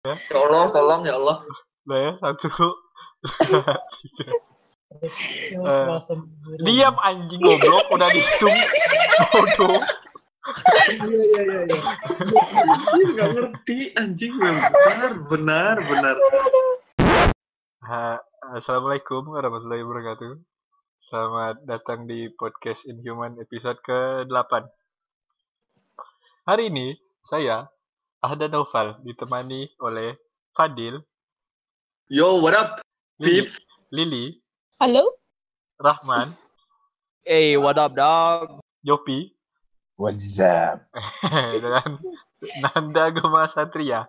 Ya 0.00 0.16
Allah, 0.32 0.72
tolong 0.72 1.04
ya 1.04 1.12
Allah. 1.20 1.44
Nah 1.84 1.98
ya, 2.00 2.12
satu. 2.24 2.48
buru. 2.48 2.72
Diam 6.64 6.96
anjing 7.04 7.36
goblok, 7.44 7.84
udah 7.92 8.08
dihitung. 8.08 8.56
Bodoh. 9.28 9.76
Iya 10.88 11.04
iya 11.04 11.40
iya. 11.44 11.60
iya. 11.68 11.80
Nggak 13.12 13.28
ngerti 13.28 13.92
anjing 13.92 14.32
benar 14.40 15.20
benar 15.28 15.76
benar. 15.84 16.16
Ha, 17.84 18.24
Assalamualaikum 18.56 19.28
warahmatullahi 19.28 19.84
wabarakatuh. 19.84 20.32
Selamat 21.12 21.60
datang 21.68 22.08
di 22.08 22.32
podcast 22.32 22.88
Inhuman 22.88 23.36
episode 23.36 23.76
ke-8. 23.84 24.64
Hari 26.48 26.72
ini 26.72 26.96
saya 27.28 27.68
Ahda 28.20 28.52
Naufal 28.52 29.00
ditemani 29.00 29.72
oleh 29.80 30.12
Fadil, 30.52 31.00
Yo, 32.12 32.42
what 32.44 32.52
up, 32.52 32.84
peeps? 33.16 33.56
Lili, 33.88 34.36
Halo? 34.76 35.16
Rahman, 35.80 36.36
Hey, 37.24 37.56
what 37.56 37.80
up, 37.80 37.96
dog? 37.96 38.60
Jopi, 38.84 39.32
What's 39.96 40.36
up? 40.36 40.84
dan 41.64 41.96
Nanda 42.60 43.08
Gema 43.08 43.48
Satria. 43.48 44.04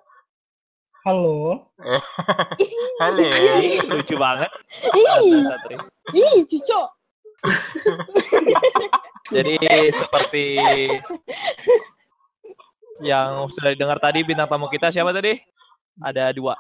Halo. 1.08 1.72
Halo. 3.02 3.28
Lucu 3.96 4.16
banget. 4.20 4.52
Ih, 4.92 5.08
Anda 5.08 5.40
Satri. 5.56 5.76
ih, 6.12 6.44
cucok. 6.52 6.88
Jadi 9.36 9.56
seperti 9.96 10.46
yang 13.02 13.50
sudah 13.50 13.74
didengar 13.74 13.98
tadi 13.98 14.22
bintang 14.22 14.48
tamu 14.48 14.70
kita 14.70 14.94
siapa 14.94 15.12
tadi? 15.12 15.38
Ada 16.02 16.32
dua. 16.32 16.56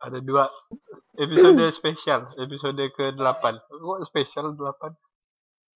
Ada 0.00 0.22
dua 0.24 0.48
episode 1.20 1.60
spesial, 1.74 2.32
episode 2.40 2.80
ke-8. 2.96 3.44
Kok 3.68 4.00
spesial 4.08 4.56
8? 4.56 4.96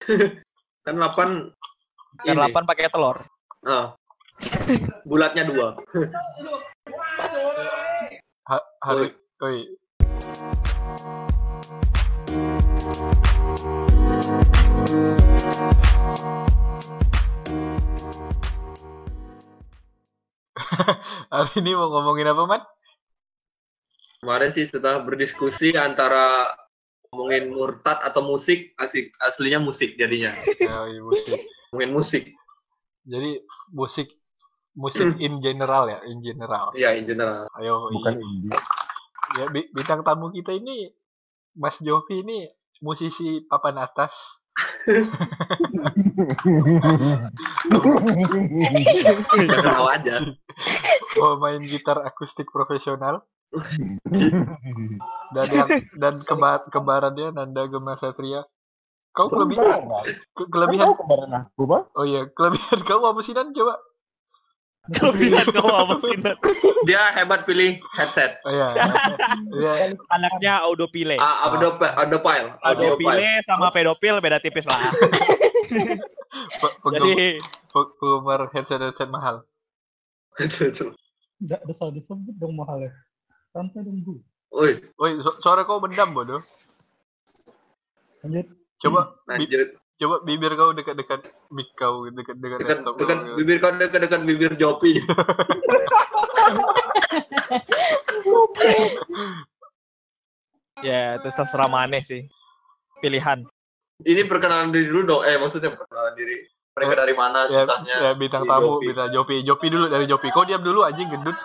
Kan 0.84 0.94
8 1.00 2.25
Yang 2.25 2.36
delapan 2.41 2.62
pakai 2.64 2.88
telur. 2.88 3.19
Ah. 3.66 3.92
Bulatnya 5.05 5.44
dua. 5.48 5.69
Ha, 8.44 8.60
hari, 8.84 9.08
oi. 9.41 9.64
hari 21.34 21.55
ini 21.62 21.72
mau 21.77 21.89
ngomongin 21.91 22.30
apa, 22.30 22.42
Mat? 22.47 22.62
Kemarin 24.25 24.50
sih 24.56 24.64
setelah 24.69 25.05
berdiskusi 25.05 25.77
antara 25.77 26.48
ngomongin 27.12 27.53
murtad 27.53 28.00
atau 28.00 28.25
musik, 28.25 28.72
asik 28.81 29.12
aslinya 29.20 29.61
musik 29.61 29.94
jadinya. 30.00 30.33
Ya, 30.64 30.89
iya, 30.89 31.00
musik. 31.05 31.39
Ngomongin 31.70 31.92
musik. 31.92 32.25
Jadi 33.05 33.31
musik 33.70 34.08
musik 34.75 35.06
in 35.27 35.39
general 35.44 35.86
ya, 35.92 36.00
in 36.08 36.25
general. 36.25 36.72
Iya, 36.72 36.97
in 36.97 37.05
general. 37.05 37.47
Ayo, 37.61 37.92
Bukan 37.92 38.16
iya. 38.19 38.25
indie. 38.25 38.53
ya 39.34 39.44
bi- 39.50 39.66
bintang 39.75 40.06
tamu 40.06 40.31
kita 40.31 40.55
ini 40.55 40.94
Mas 41.59 41.78
Jovi 41.83 42.22
ini 42.22 42.48
musisi 42.81 43.44
papan 43.44 43.78
atas. 43.78 44.14
Nggak 49.34 49.62
tahu 49.62 49.86
aja. 49.88 50.14
Pemain 51.14 51.62
gitar 51.64 51.98
akustik 52.02 52.48
profesional. 52.50 53.22
dan 55.30 55.47
yang 55.47 55.69
dan 55.94 56.14
keba 56.22 56.66
kebarannya 56.66 57.30
Nanda 57.30 57.70
Gema 57.70 57.94
Satria. 57.94 58.42
Kau 59.14 59.30
kelebihan 59.30 59.86
ke- 60.34 60.50
kelebihan 60.50 60.91
aku, 60.91 61.06
oh 61.94 62.03
iya 62.03 62.26
kelebihan 62.34 62.82
kamu 62.88 63.15
apa 63.15 63.21
sih 63.22 63.31
Nan 63.31 63.54
coba 63.54 63.78
Kelebihan 64.93 65.49
kamu 65.49 65.72
apa 65.72 65.95
sih? 65.97 66.17
Nat? 66.21 66.37
Dia 66.84 67.00
hebat 67.17 67.49
pilih 67.49 67.81
headset. 67.97 68.37
oh 68.45 68.53
iya 68.53 68.69
Iya, 69.56 69.72
Anaknya 70.12 70.61
Audopile. 70.61 71.17
Ah, 71.17 71.49
file, 71.49 71.72
audio 71.72 72.21
file. 72.21 72.53
Audopile 72.61 73.28
sama 73.49 73.72
pedofil 73.72 74.21
beda 74.21 74.45
tipis 74.45 74.69
lah. 74.69 74.93
Jadi 76.95 77.41
pe- 77.41 77.91
penggemar 77.97 78.53
headset 78.53 78.84
headset 78.84 79.09
mahal 79.09 79.49
Nggak 80.37 81.61
bisa 81.65 81.84
disebut 81.89 82.34
dong 82.37 82.53
mahal 82.53 82.84
ya. 82.84 82.93
Santai 83.56 83.87
dong, 83.87 84.05
Bu. 84.05 84.21
Woi, 84.53 84.84
Woi, 85.01 85.19
su- 85.25 85.39
suara 85.41 85.65
kau 85.65 85.81
bendam 85.81 86.12
bodoh. 86.12 86.43
Lanjut. 88.21 88.47
Coba 88.83 89.16
bi- 89.25 89.49
lanjut. 89.49 89.69
Coba 89.94 90.16
bibir 90.27 90.53
kau 90.59 90.75
dekat-dekat 90.75 91.21
mic 91.55 91.71
kau 91.78 92.10
dekat-dekat 92.10 92.59
Dekat 92.60 92.82
laptop 92.82 92.94
dekat 92.99 93.19
kau. 93.22 93.37
bibir 93.38 93.56
kau 93.62 93.71
dekat 93.78 94.00
dekat 94.03 94.21
bibir 94.27 94.53
Jopi. 94.59 94.99
ya 100.83 101.16
itu 101.21 101.28
terserah 101.31 101.69
maneh 101.71 102.03
sih. 102.03 102.27
Pilihan. 103.00 103.44
Ini 104.03 104.27
perkenalan 104.27 104.75
diri 104.75 104.91
dulu 104.91 105.03
dong. 105.06 105.22
Eh, 105.22 105.38
maksudnya 105.38 105.71
perkenalan 105.71 106.15
diri. 106.19 106.37
Mereka 106.75 106.94
dari 106.99 107.15
mana 107.15 107.47
ya, 107.47 107.62
susahnya? 107.62 107.97
ya 108.03 108.10
bintang 108.19 108.43
tamu, 108.50 108.83
Jopi. 108.83 108.87
bintang 108.91 109.10
Jopi. 109.15 109.37
Jopi 109.47 109.66
dulu 109.71 109.87
dari 109.87 110.04
Jopi. 110.10 110.28
Kau 110.34 110.43
diam 110.43 110.62
dulu 110.65 110.83
anjing 110.83 111.06
gendut. 111.06 111.37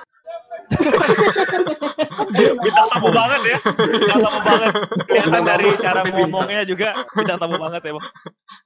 Bintang 2.63 2.88
tamu 2.94 3.09
banget 3.09 3.41
ya. 3.46 3.57
Bintang 3.78 4.22
tamu 4.22 4.40
banget. 4.46 4.72
Kelihatan 5.09 5.44
dari 5.46 5.68
cara 5.81 6.02
ngomongnya 6.06 6.62
juga 6.66 6.90
bintang 7.13 7.40
tamu 7.41 7.57
banget 7.57 7.81
ya, 7.85 7.91
Bang. 7.97 8.07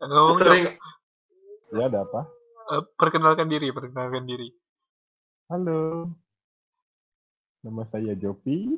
Ngomong. 0.03 0.37
Sering 0.39 0.65
Ya, 1.73 1.89
ada 1.89 2.05
apa? 2.05 2.29
Eh, 2.69 2.83
perkenalkan 2.93 3.49
diri, 3.49 3.73
perkenalkan 3.73 4.29
diri. 4.29 4.53
Halo. 5.49 6.05
Nama 7.65 7.83
saya 7.89 8.13
Jopi. 8.13 8.77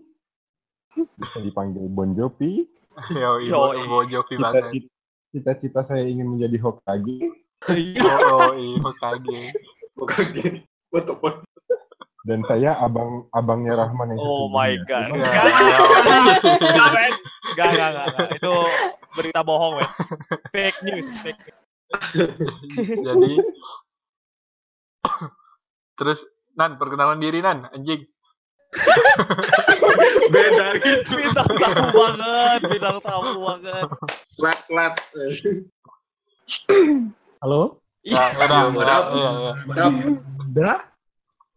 Bisa 0.96 1.44
dipanggil 1.44 1.84
Bon 1.92 2.16
Jopi. 2.16 2.64
Yo, 3.12 3.36
Yoi. 3.44 3.52
ibu, 3.52 3.68
ibu 3.84 3.98
Jopi 4.08 4.40
banget. 4.40 4.72
Cita-cita 4.72 4.96
cita-cita 5.36 5.82
saya 5.84 6.08
ingin 6.08 6.40
menjadi 6.40 6.56
Hokage. 6.64 7.20
Oh, 7.68 7.76
oh, 8.40 8.54
iya, 8.56 8.80
Hokage. 8.80 9.40
gini. 10.32 10.64
What 10.96 11.12
the 11.12 11.20
fuck? 11.20 11.44
Dan 12.26 12.42
saya 12.42 12.74
abang 12.82 13.30
abangnya 13.30 13.78
Rahman 13.78 14.18
yang 14.18 14.20
Oh 14.20 14.50
my 14.50 14.74
god. 14.90 15.14
Emang 15.14 15.22
Ya, 15.22 15.46
Enggak, 15.46 15.46
enggak. 15.46 17.10
Enggak, 17.54 17.68
enggak, 17.70 17.70
enggak, 17.70 18.06
enggak. 18.10 18.30
Itu 18.42 18.54
berita 19.14 19.40
bohong, 19.46 19.78
men. 19.78 19.90
Fake 20.50 20.80
news, 20.82 21.06
fake 21.22 21.38
news. 21.38 21.62
Jadi 23.06 23.32
terus 25.96 26.26
Nan, 26.58 26.82
perkenalan 26.82 27.22
diri 27.22 27.46
Nan, 27.46 27.70
anjing. 27.70 28.02
Beda 30.34 30.68
gitu. 30.82 31.14
Bintang 31.16 31.52
tamu 31.62 31.88
banget, 31.94 32.60
bintang 32.74 32.98
tamu 33.06 33.32
banget. 33.38 33.86
Clap 34.42 34.60
clap. 34.66 34.94
Halo. 37.38 37.62
Ya, 38.02 38.18
udah, 38.18 38.46
Iya, 38.50 38.66
udah, 38.74 38.82
udah. 38.82 39.00
iya, 39.14 39.30
iya. 39.30 39.54
Udah. 40.50 40.80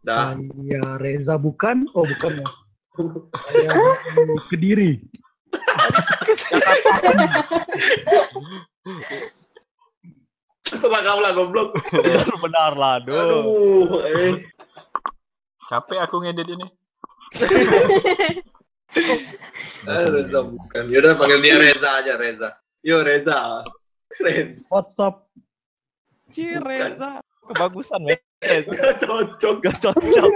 Dah. 0.06 0.38
Saya 0.38 0.98
Reza 1.02 1.34
bukan? 1.34 1.90
Oh, 1.94 2.06
bukan 2.06 2.38
ya. 2.38 2.46
Saya 3.50 3.70
Kediri. 4.50 5.02
Setelah 10.68 11.00
kamu 11.00 11.20
lah 11.24 11.32
goblok. 11.32 11.68
Benar, 11.90 12.36
benar 12.38 12.72
lah, 12.76 12.92
aduh. 13.00 13.16
Aduh, 13.16 14.02
eh. 14.04 14.34
Capek 15.68 15.98
aku 16.04 16.22
ngedit 16.22 16.48
ini. 16.48 16.66
Eh, 19.84 20.04
Reza 20.08 20.40
bukan. 20.48 20.88
Yaudah 20.88 21.12
panggil 21.20 21.44
dia 21.44 21.60
Reza 21.60 22.00
aja 22.00 22.16
Reza. 22.16 22.56
Yo 22.80 23.04
Reza. 23.04 23.60
Reza. 24.16 24.64
WhatsApp. 24.72 25.28
Ci, 26.32 26.56
Reza. 26.56 27.20
Kebagusan, 27.52 28.00
men. 28.00 28.27
Gak 28.42 28.94
cocok. 29.02 29.56
Gak 29.62 29.76
cocok. 29.82 30.30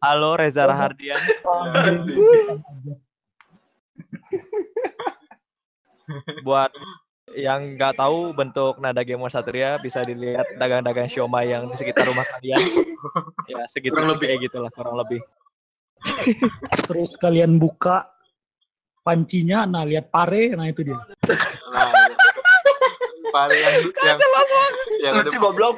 Halo, 0.00 0.36
Reza 0.40 0.64
Rahardian. 0.64 1.20
Buat 6.46 6.72
yang 7.36 7.74
nggak 7.76 7.98
tahu 8.00 8.32
bentuk 8.32 8.78
nada 8.80 9.02
Gamer 9.02 9.28
Satria 9.28 9.76
bisa 9.82 10.00
dilihat 10.06 10.46
dagang-dagang 10.56 11.10
siomay 11.10 11.52
yang 11.52 11.68
di 11.68 11.76
sekitar 11.76 12.06
rumah 12.08 12.24
kalian. 12.24 12.62
Ya, 13.50 13.66
segitu 13.68 13.92
Kurang 13.92 14.16
lebih. 14.16 14.26
kayak 14.30 14.40
gitulah 14.48 14.70
kurang 14.72 14.96
lebih. 14.96 15.20
Terus 16.86 17.18
kalian 17.18 17.58
buka 17.60 18.08
pancinya, 19.02 19.66
nah 19.68 19.82
lihat 19.84 20.08
pare, 20.08 20.54
nah 20.54 20.70
itu 20.70 20.86
dia. 20.86 20.96
Nah, 20.96 22.05
paling 23.36 23.60
yang 23.60 23.76
yang, 24.08 24.18
yang 25.04 25.14
ada 25.20 25.30
goblok. 25.36 25.76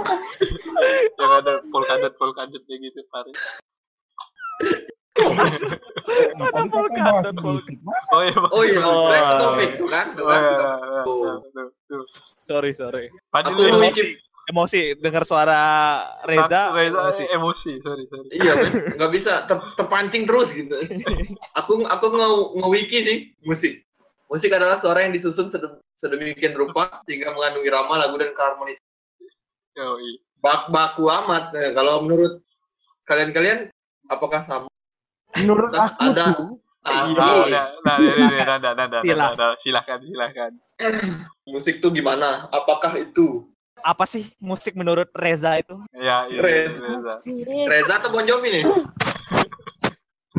yang 1.21 1.33
ada 1.35 1.53
polkadot 1.69 2.13
polkadotnya 2.15 2.77
gitu 2.79 3.01
don't 3.11 3.35
full 7.43 7.59
musik, 7.59 7.79
Mas. 7.83 8.05
Oh 8.15 8.23
iya. 8.23 8.39
Oh 8.49 8.63
iya, 8.63 8.81
Oh. 8.81 9.11
back 9.11 9.23
to 9.25 9.35
topic 9.37 9.71
tuh 9.75 9.89
kan. 9.91 10.07
Oh 10.15 10.31
iya, 10.31 10.51
iya, 10.55 11.03
iya. 11.03 11.99
Sorry, 12.41 12.71
sorry. 12.73 13.11
Padahal 13.29 13.59
Aku 13.59 13.63
emosi. 13.67 13.83
wiki 13.83 14.07
Emosi 14.49 14.97
dengar 14.97 15.29
suara 15.29 15.61
Reza. 16.25 16.73
Reza 16.73 17.05
emosi. 17.05 17.21
eh, 17.21 17.37
emosi, 17.37 17.73
sorry, 17.85 18.05
sorry. 18.09 18.29
Iya, 18.33 18.53
men. 18.57 18.73
nggak 18.97 19.11
bisa 19.13 19.45
ter- 19.45 19.75
terpancing 19.77 20.25
terus 20.25 20.49
gitu. 20.51 20.73
aku 21.53 21.85
aku 21.85 22.07
nge 22.09 22.29
nge-wiki 22.57 22.99
sih 23.03 23.17
musik. 23.45 23.85
Musik 24.25 24.49
adalah 24.49 24.81
suara 24.81 25.05
yang 25.05 25.13
disusun 25.13 25.53
sedem- 25.53 25.77
sedemikian 25.99 26.55
rupa 26.55 27.03
sehingga 27.05 27.35
mengandungi 27.35 27.69
irama 27.69 27.95
lagu 27.99 28.15
dan 28.19 28.31
keharmonis. 28.35 28.79
Bak 30.39 30.71
baku 30.71 31.11
amat. 31.11 31.51
Nah, 31.51 31.71
kalau 31.75 32.07
menurut 32.07 32.43
kalian-kalian 33.07 33.71
apakah 34.07 34.47
sama? 34.47 34.71
Menurut 35.39 35.71
nah, 35.75 35.91
aku 35.91 36.03
ada, 36.15 36.25
tuh. 36.35 36.51
Iya, 36.89 37.63
silakan, 39.61 39.99
silakan. 40.07 40.53
Musik 41.45 41.83
tuh 41.83 41.91
gimana? 41.93 42.49
Apakah 42.55 42.97
itu? 42.97 43.51
Apa 43.83 44.07
sih 44.11 44.27
musik 44.43 44.75
menurut 44.75 45.07
Reza 45.15 45.59
itu? 45.59 45.79
Ya, 45.95 46.27
iya, 46.27 46.39
iya, 46.39 46.41
Reza. 46.43 46.79
Reza. 46.83 47.15
Reza 47.71 47.93
atau 47.99 48.11
Bon 48.11 48.27
Jovi 48.27 48.63
nih? 48.63 48.65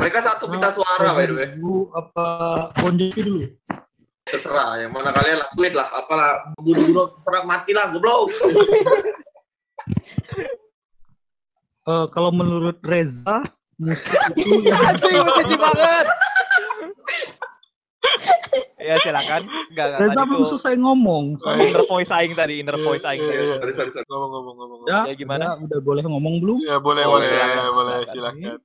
Mereka 0.00 0.18
satu 0.24 0.48
pita 0.48 0.72
suara, 0.72 1.12
by 1.12 1.24
the 1.28 1.34
way. 1.36 1.48
Apa 1.92 2.26
Bon 2.80 2.96
Jovi 2.96 3.20
dulu? 3.20 3.40
Terserah 4.24 4.78
yang 4.78 4.92
mana 4.92 5.10
kalian 5.10 5.40
lah 5.40 5.48
sweet 5.52 5.72
lah, 5.72 5.88
apalah 5.90 6.52
buru-buru 6.60 7.08
terserah 7.16 7.42
mati 7.44 7.72
lah 7.72 7.88
goblok. 7.90 8.28
Eh, 11.80 12.06
kalau 12.12 12.28
menurut 12.30 12.76
Reza 12.84 13.40
musik 13.80 14.12
itu 14.36 14.68
yang 14.68 15.24
banget. 15.56 16.06
ya 18.76 18.94
silakan. 19.00 19.48
Enggak 19.72 19.86
enggak 19.88 20.00
Reza 20.04 20.12
tadi 20.14 20.28
belum 20.28 20.44
selesai 20.44 20.74
ngomong. 20.76 21.24
Oh, 21.40 21.56
inner 21.56 21.84
voice 21.88 22.12
aing 22.12 22.36
tadi, 22.36 22.60
inner 22.60 22.76
voice 22.78 23.02
aing 23.02 23.24
tadi. 23.24 23.42
Iya, 23.42 23.56
Sorry, 23.58 23.72
sorry, 23.74 23.90
sorry. 23.96 24.06
Ngomong, 24.06 24.30
ngomong, 24.30 24.54
ngomong. 24.54 24.78
Ya, 24.86 24.98
Ya, 25.08 25.14
gimana? 25.16 25.56
Udah, 25.56 25.66
udah 25.66 25.80
boleh 25.80 26.02
ngomong 26.04 26.34
belum? 26.38 26.58
Ya, 26.60 26.76
boleh, 26.76 27.02
Oh, 27.08 27.16
boleh, 27.16 27.26
silakan, 27.26 27.62
boleh, 27.72 27.96
silakan. 28.06 28.36
silakan. 28.38 28.58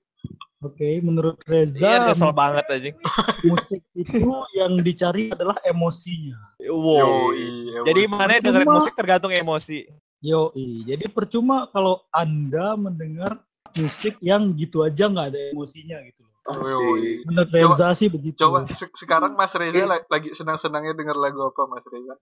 Oke, 0.59 0.97
menurut 0.99 1.37
Iya, 1.41 1.67
Reza 1.67 1.91
kesel 2.05 2.31
banget 2.31 2.65
anjing. 2.65 2.95
musik 3.45 3.81
itu 3.93 4.25
yang 4.53 4.73
dicari 4.79 5.29
adalah 5.29 5.55
emosinya. 5.61 6.37
Wow. 6.63 7.29
Yoi, 7.29 7.45
Jadi 7.83 8.01
emosi. 8.03 8.11
mana 8.11 8.39
dengerin 8.39 8.69
musik 8.71 8.93
tergantung 8.93 9.29
emosi. 9.29 9.85
Yoi, 10.19 10.83
jadi 10.83 11.05
percuma 11.07 11.67
kalau 11.67 12.01
Anda 12.09 12.73
mendengar 12.73 13.37
musik 13.71 14.17
yang 14.19 14.53
gitu 14.53 14.81
aja 14.81 15.05
nggak 15.05 15.27
ada 15.29 15.39
emosinya 15.51 16.01
gitu 16.01 16.21
loh. 16.21 16.33
Yoi. 16.57 17.21
Menurut 17.23 17.45
Coba- 17.47 17.61
Reza 17.69 17.87
sih 17.93 18.07
begitu. 18.07 18.37
Coba 18.39 18.65
se- 18.67 18.89
sekarang 18.91 19.33
Mas 19.33 19.53
Reza 19.53 19.83
la- 19.83 20.01
lagi 20.03 20.31
senang-senangnya 20.31 20.93
denger 20.93 21.13
lagu 21.13 21.43
apa 21.43 21.67
Mas 21.67 21.85
Reza? 21.85 22.17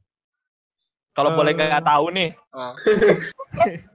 Kalau 1.14 1.32
Eh. 1.32 1.36
boleh 1.38 1.52
nggak 1.54 1.80
tahu 1.82 2.06
nih. 2.12 2.30
Ah, 2.50 2.74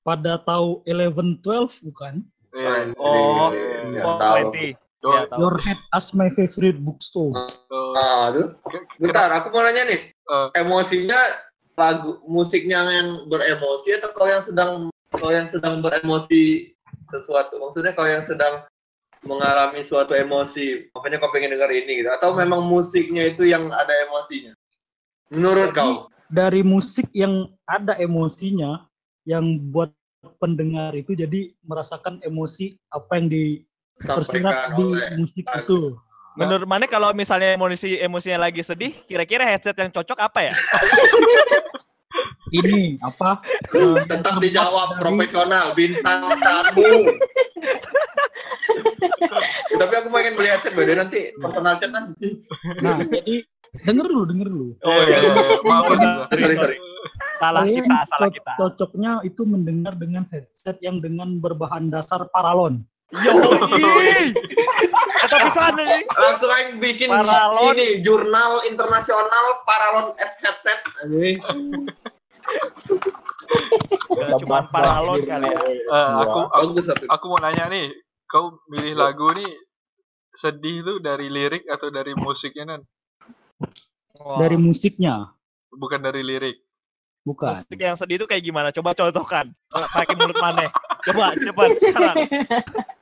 Pada 0.00 0.40
tahu 0.40 0.80
11 0.82 1.12
12 1.38 1.84
bukan? 1.84 2.24
Iya, 2.54 2.92
Oh, 2.98 3.50
iya, 3.54 3.78
iya. 3.90 4.02
420. 4.04 4.74
Oh, 5.00 5.16
Ya, 5.16 5.24
tahu. 5.32 5.40
Your 5.40 5.56
Head 5.64 5.80
as 5.96 6.12
my 6.12 6.28
favorite 6.28 6.76
bookstores. 6.84 7.64
oh. 7.72 7.96
Aduh, 8.28 8.52
bentar, 9.00 9.32
aku 9.32 9.48
mau 9.48 9.64
nanya 9.64 9.88
nih. 9.88 10.00
Eh. 10.12 10.48
Emosinya 10.60 11.16
lagu 11.72 12.20
musiknya 12.28 12.84
yang 12.84 13.24
beremosi 13.32 13.96
atau 13.96 14.12
kau 14.12 14.28
yang 14.28 14.44
sedang 14.44 14.92
kau 15.08 15.32
yang 15.32 15.48
sedang 15.48 15.80
beremosi 15.80 16.76
sesuatu? 17.08 17.56
Maksudnya 17.56 17.96
kau 17.96 18.04
yang 18.04 18.28
sedang 18.28 18.68
mengalami 19.24 19.84
suatu 19.88 20.12
emosi, 20.12 20.92
makanya 20.92 21.16
kau 21.20 21.32
pengen 21.32 21.56
denger 21.56 21.72
ini 21.72 22.04
gitu. 22.04 22.12
Atau 22.12 22.36
memang 22.36 22.60
musiknya 22.64 23.32
itu 23.32 23.48
yang 23.48 23.72
ada 23.72 23.92
emosinya? 24.08 24.52
Menurut 25.32 25.72
kau? 25.72 26.12
Dari 26.28 26.60
musik 26.60 27.08
yang 27.16 27.48
ada 27.64 27.96
emosinya, 27.96 28.84
yang 29.24 29.58
buat 29.72 29.90
pendengar 30.40 30.92
itu 30.92 31.16
jadi 31.16 31.52
merasakan 31.64 32.20
emosi 32.20 32.76
apa 32.92 33.16
yang 33.16 33.26
tersirat 34.00 34.76
di 34.76 34.84
oleh 34.84 35.08
musik 35.16 35.44
lagu. 35.48 35.64
itu. 35.64 35.80
Menurut 36.38 36.66
mana 36.68 36.86
kalau 36.86 37.10
misalnya 37.12 37.56
emosi 37.58 38.00
emosinya 38.00 38.48
lagi 38.48 38.62
sedih, 38.64 38.94
kira-kira 39.04 39.44
headset 39.44 39.76
yang 39.76 39.90
cocok 39.92 40.18
apa 40.20 40.48
ya? 40.48 40.54
Ini 42.50 42.98
apa? 42.98 43.38
Tetap 43.70 44.42
terbuat 44.42 44.42
dijawab 44.42 44.88
dari- 44.90 45.00
profesional, 45.00 45.66
bintang 45.78 46.26
tamu. 46.42 46.90
Tapi 49.80 49.92
aku 49.94 50.08
pengen 50.10 50.34
beli 50.34 50.48
headset, 50.50 50.74
beda 50.74 50.98
nanti 50.98 51.30
personal 51.38 51.78
chat 51.78 51.94
kan. 51.94 52.10
Nah, 52.82 52.98
jadi 53.06 53.46
denger 53.86 54.06
dulu, 54.10 54.24
denger 54.26 54.48
dulu. 54.50 54.68
Oh 54.82 55.00
iya, 55.06 55.16
iya, 55.22 55.30
iya. 55.30 55.56
maaf. 55.62 55.94
Sorry, 56.34 56.56
sorry. 56.58 56.76
Salah 57.40 57.64
Kalian 57.64 57.88
kita, 57.88 57.98
salah 58.08 58.28
co- 58.28 58.34
kita. 58.36 58.52
Cocoknya 58.60 59.12
itu 59.24 59.42
mendengar 59.48 59.96
dengan 59.96 60.28
headset 60.28 60.76
yang 60.84 61.00
dengan 61.00 61.40
berbahan 61.40 61.88
dasar 61.88 62.28
paralon. 62.30 62.84
Yo, 63.10 63.34
Kata 65.18 65.36
pisan 65.42 65.72
nih. 65.74 66.06
Langsung 66.06 66.50
aja 66.54 66.70
bikin 66.78 67.08
Paralon. 67.10 67.74
ini 67.74 67.98
jurnal 68.06 68.62
internasional 68.70 69.66
Paralon 69.66 70.14
S 70.22 70.38
headset. 70.38 70.78
Cuma 74.40 74.62
paralon 74.70 75.20
kali 75.26 75.48
ya. 75.48 75.58
Eh, 75.66 76.10
aku, 76.22 76.40
aku 76.54 76.70
tapi. 76.86 77.04
aku 77.10 77.24
mau 77.34 77.40
nanya 77.42 77.66
nih, 77.66 77.90
kau 78.30 78.62
milih 78.70 78.94
lagu 78.94 79.26
nih 79.34 79.50
sedih 80.34 80.86
tuh 80.86 80.96
dari 81.02 81.26
lirik 81.26 81.66
atau 81.66 81.90
dari 81.90 82.14
musiknya 82.14 82.78
nan? 82.78 82.82
Wah, 84.22 84.38
Dari 84.38 84.54
musiknya, 84.54 85.34
Bukan 85.70 86.02
dari 86.02 86.22
lirik. 86.22 86.58
Bukan. 87.22 87.52
musik 87.52 87.76
yang 87.76 87.94
sedih 87.94 88.16
itu 88.16 88.26
kayak 88.26 88.42
gimana? 88.42 88.68
Coba 88.70 88.92
contohkan. 88.92 89.52
Pakai 89.68 90.14
mulut 90.14 90.36
mana? 90.36 90.66
Coba 91.02 91.32
cepat 91.34 91.68
sekarang. 91.80 92.16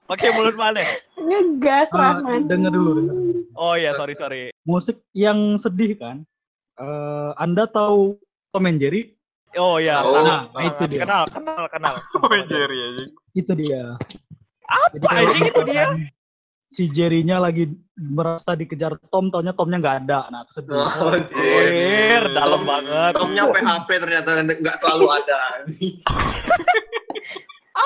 Pakai 0.04 0.28
mulut 0.32 0.54
mana? 0.54 0.82
Ngegas 1.14 1.88
Ah, 1.90 2.16
Rahman. 2.16 2.46
denger 2.46 2.70
dulu, 2.70 2.90
denger. 2.96 3.14
Oh 3.54 3.74
iya, 3.74 3.92
sorry 3.92 4.14
sorry. 4.14 4.50
Musik 4.62 5.00
yang 5.12 5.56
sedih 5.56 5.94
kan? 5.94 6.22
Eh, 6.76 7.30
anda 7.36 7.64
tahu 7.64 8.16
Tom 8.48 8.64
and 8.64 8.78
Jerry? 8.78 9.14
Oh 9.56 9.76
iya, 9.76 10.00
Oh, 10.00 10.12
sana. 10.12 10.46
nah, 10.48 10.62
itu 10.62 10.84
dia. 10.86 11.02
Kenal, 11.02 11.24
kenal, 11.26 11.64
kenal. 11.66 11.94
Oh 12.16 12.28
Jerry 12.44 12.78
aja. 12.78 13.04
Itu 13.32 13.52
dia. 13.52 13.96
Apa 14.64 15.08
anjing 15.10 15.48
itu 15.48 15.62
dia? 15.64 15.88
Si 16.68 16.84
Jerry-nya 16.92 17.40
lagi 17.40 17.64
merasa 17.96 18.52
dikejar 18.52 19.00
Tom, 19.08 19.32
taunya 19.32 19.56
Tomnya 19.56 19.80
nggak 19.80 19.96
ada. 20.04 20.28
Nah, 20.28 20.44
itu 20.44 20.60
sedih. 20.60 20.76
Oh, 20.76 21.08
anjir. 21.08 21.32
Wih, 21.32 22.28
dalam 22.28 22.60
banget. 22.68 23.16
Tomnya 23.16 23.48
PHP 23.48 23.88
ternyata 23.96 24.28
nggak 24.44 24.76
selalu 24.76 25.06
ada. 25.08 25.64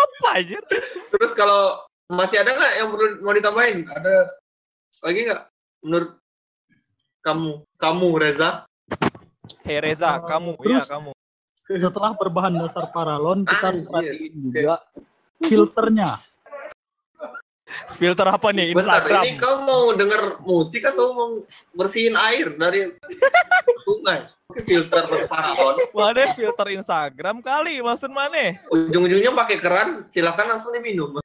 Apa 0.02 0.28
aja? 0.35 0.59
Terus 1.14 1.30
kalau 1.38 1.78
masih 2.11 2.42
ada 2.42 2.59
nggak 2.59 2.73
yang 2.75 2.88
perlu 2.90 3.07
mau 3.23 3.30
ditambahin? 3.30 3.87
Ada 3.87 4.35
lagi 5.07 5.30
nggak? 5.30 5.42
Menurut 5.87 6.11
kamu, 7.23 7.50
kamu 7.78 8.07
Reza? 8.18 8.66
Hei 9.62 9.78
Reza, 9.78 10.18
kamu, 10.26 10.59
ya 10.59 10.83
Terus- 10.83 10.90
kamu. 10.90 11.11
Setelah 11.73 12.18
berbahan 12.18 12.59
dasar 12.59 12.90
paralon, 12.90 13.47
kita 13.47 13.71
Anjir. 13.73 13.87
perhatiin 13.88 14.35
juga 14.50 14.75
filternya. 15.40 16.11
Filter 17.97 18.26
apa 18.29 18.49
nih? 18.52 18.73
Bentar, 18.76 19.02
Instagram. 19.02 19.23
ini 19.25 19.33
kau 19.41 19.57
mau 19.64 19.93
denger 19.97 20.43
musik 20.45 20.83
atau 20.85 21.07
mau 21.14 21.31
bersihin 21.76 22.17
air 22.17 22.52
dari 22.57 22.93
sungai? 23.87 24.29
Filter 24.69 25.05
paralon. 25.33 25.81
Mana 25.97 26.37
filter 26.37 26.67
Instagram 26.76 27.41
kali 27.41 27.81
maksud 27.81 28.12
mana? 28.12 28.61
Ujung-ujungnya 28.69 29.33
pakai 29.33 29.57
keran, 29.57 30.05
silakan 30.12 30.57
langsung 30.57 30.76
diminum. 30.76 31.17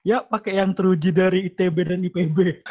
Ya, 0.00 0.24
pakai 0.24 0.56
yang 0.56 0.72
teruji 0.72 1.12
dari 1.12 1.52
ITB 1.52 1.76
dan 1.84 2.00
IPB. 2.00 2.64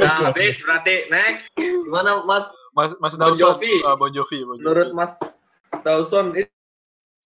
Nah, 0.00 0.32
habis 0.32 0.56
berarti 0.64 1.12
next. 1.12 1.52
Gimana 1.56 2.24
Mas? 2.24 2.48
Mas 2.72 2.92
Mas 3.00 3.14
Bon. 3.16 3.36
Jovi. 3.36 3.72
Ah, 3.84 3.92
Bon 3.92 4.08
Jovi, 4.08 4.44
Bon 4.48 4.56
Jovi. 4.56 4.64
Menurut 4.64 4.88
Mas 4.96 5.12
Dawson 5.84 6.32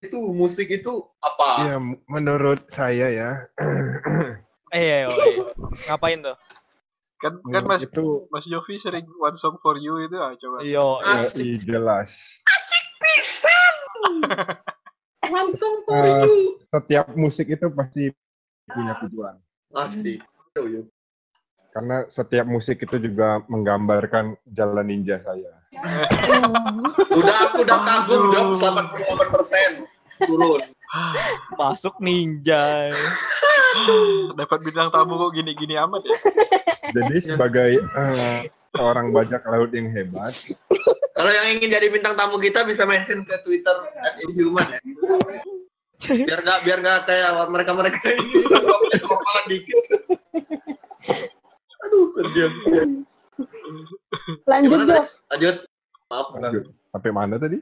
itu, 0.03 0.19
musik 0.35 0.67
itu 0.67 1.07
apa? 1.19 1.47
ya 1.67 1.77
menurut 2.07 2.67
saya 2.67 3.07
ya, 3.09 3.29
Eh, 4.73 5.05
oh, 5.05 5.13
iya. 5.13 5.45
ngapain 5.87 6.19
tuh? 6.19 6.35
kan 7.23 7.39
kan 7.55 7.63
Mas 7.63 7.87
itu 7.87 8.27
Mas 8.27 8.43
Jovi 8.43 8.75
sering 8.75 9.07
one 9.15 9.39
song 9.39 9.55
for 9.63 9.79
you 9.79 9.95
itu 10.03 10.19
ah 10.19 10.35
coba. 10.35 10.59
Yo, 10.59 10.99
Ah, 10.99 11.23
ya, 11.23 11.55
jelas. 11.55 12.43
Langsung 15.23 15.73
Eh, 15.93 16.27
setiap 16.67 17.15
musik 17.15 17.47
itu 17.47 17.71
pasti 17.71 18.11
punya 18.67 18.99
tujuan. 18.99 19.39
Asik. 19.71 20.19
Yo, 20.51 20.67
yo. 20.67 20.81
Karena 21.71 22.03
setiap 22.11 22.43
musik 22.43 22.83
itu 22.83 22.99
juga 22.99 23.39
menggambarkan 23.47 24.35
jalan 24.51 24.83
ninja 24.83 25.23
saya. 25.23 25.63
Udah 27.17 27.35
aku 27.49 27.65
udah 27.65 27.79
kagum 27.81 28.19
udah 28.29 28.43
88 28.99 29.33
persen 29.33 29.71
turun. 30.27 30.61
Masuk 31.61 31.97
ninja. 31.99 32.93
Dapat 34.39 34.59
bintang 34.61 34.89
tamu 34.93 35.17
kok 35.17 35.33
gini-gini 35.33 35.77
amat 35.81 36.01
ya. 36.05 36.17
Jadi 36.93 37.15
sebagai 37.19 37.81
eh, 37.81 38.47
seorang 38.77 39.09
bajak 39.09 39.41
laut 39.49 39.73
yang 39.73 39.89
hebat, 39.89 40.33
Kalau 41.13 41.29
yang 41.29 41.57
ingin 41.57 41.69
jadi 41.73 41.87
bintang 41.93 42.17
tamu 42.17 42.41
kita 42.41 42.65
bisa 42.65 42.85
mention 42.85 43.21
ke 43.25 43.35
Twitter 43.45 43.75
at 44.01 44.17
Inhuman 44.25 44.65
ya. 44.65 44.79
Biar 46.03 46.39
nggak 46.43 46.59
biar 46.67 46.77
nggak 46.83 46.99
kayak 47.07 47.29
mereka 47.47 47.71
mereka 47.73 47.99
ini 48.11 48.43
kepala 48.99 49.41
dikit. 49.47 49.81
Aduh 51.87 52.05
sedih. 52.17 52.51
Lanjut? 54.49 54.79
Lanjut. 55.31 55.55
Maaf. 56.11 56.27
Lanjut. 56.37 56.63
sampai 56.93 57.09
mana 57.09 57.41
tadi? 57.41 57.57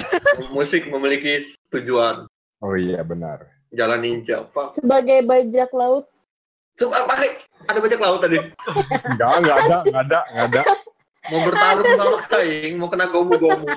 Musik 0.56 0.88
memiliki 0.88 1.52
tujuan. 1.72 2.28
Oh 2.62 2.74
iya 2.78 3.02
benar. 3.02 3.48
Jalan 3.72 4.04
ninja. 4.04 4.44
Fuck. 4.48 4.76
Sebagai 4.76 5.24
bajak 5.24 5.72
laut, 5.72 6.12
apa 6.80 7.14
nih? 7.20 7.32
Ada 7.68 7.78
banyak 7.78 8.00
laut 8.00 8.20
tadi. 8.24 8.38
Enggak, 9.12 9.30
enggak 9.44 9.56
ada, 9.66 9.76
enggak 9.86 10.02
ada, 10.08 10.20
enggak 10.32 10.46
ada. 10.50 10.62
Mau 11.30 11.40
bertarung 11.46 11.86
sama 11.94 12.18
Kaing, 12.26 12.74
mau 12.82 12.90
kena 12.90 13.06
gomu-gomu. 13.06 13.62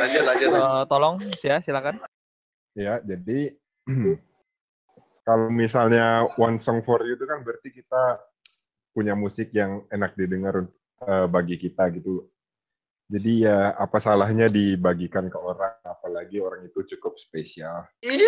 lanjut, 0.00 0.22
lanjut. 0.24 0.48
Eh, 0.48 0.84
tolong, 0.88 1.14
Sia, 1.36 1.60
silakan. 1.60 2.00
Ya, 2.72 3.04
jadi 3.04 3.52
kalau 5.28 5.52
misalnya 5.52 6.24
One 6.40 6.56
Song 6.56 6.80
for 6.80 7.04
You 7.04 7.20
itu 7.20 7.28
kan 7.28 7.44
berarti 7.44 7.68
kita 7.76 8.24
punya 8.96 9.12
musik 9.12 9.52
yang 9.52 9.84
enak 9.92 10.16
didengar 10.16 10.64
eh, 11.04 11.26
bagi 11.28 11.60
kita 11.60 11.92
gitu. 11.92 12.24
Jadi 13.04 13.44
ya 13.44 13.76
apa 13.76 14.00
salahnya 14.00 14.48
dibagikan 14.48 15.28
ke 15.28 15.36
orang, 15.36 15.76
apalagi 15.84 16.40
orang 16.40 16.64
itu 16.64 16.80
cukup 16.96 17.20
spesial. 17.20 17.84
Ini. 18.00 18.24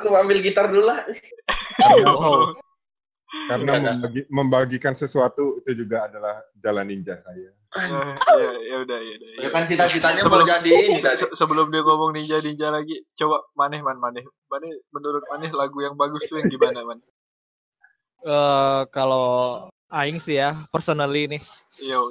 Aku 0.00 0.08
ambil 0.16 0.40
gitar 0.40 0.72
dulu 0.72 0.88
lah. 0.88 1.04
Karena 3.44 3.72
Enggak, 3.76 3.92
membagi- 3.98 4.28
membagikan 4.30 4.94
sesuatu 4.96 5.60
itu 5.60 5.84
juga 5.84 6.08
adalah 6.08 6.40
jalan 6.56 6.86
ninja 6.88 7.20
saya. 7.20 7.52
Ya, 7.74 8.50
ya 8.62 8.76
udah, 8.86 8.98
ya 9.02 9.14
udah. 9.18 9.28
Ya 9.42 9.48
kan 9.50 9.66
cita-citanya 9.66 10.22
mau 10.24 10.40
Sebelum- 10.40 10.48
jadi 10.48 10.70
ini 10.70 10.96
Se- 11.02 11.34
sebelum 11.34 11.66
dia 11.74 11.82
ngomong 11.82 12.14
ninja 12.14 12.38
ninja 12.38 12.70
lagi, 12.70 13.02
coba 13.18 13.42
maneh 13.58 13.82
man 13.82 13.98
maneh. 13.98 14.22
Maneh 14.46 14.70
menurut 14.94 15.26
maneh 15.26 15.50
lagu 15.50 15.82
yang 15.82 15.98
bagus 15.98 16.24
tuh 16.30 16.38
yang 16.38 16.46
gimana 16.48 16.86
man? 16.86 17.02
Eh, 18.24 18.82
kalau 18.94 19.66
aing 19.94 20.18
sih 20.18 20.42
ya, 20.42 20.58
personally 20.74 21.30
nih. 21.30 21.42
Yo, 21.78 22.10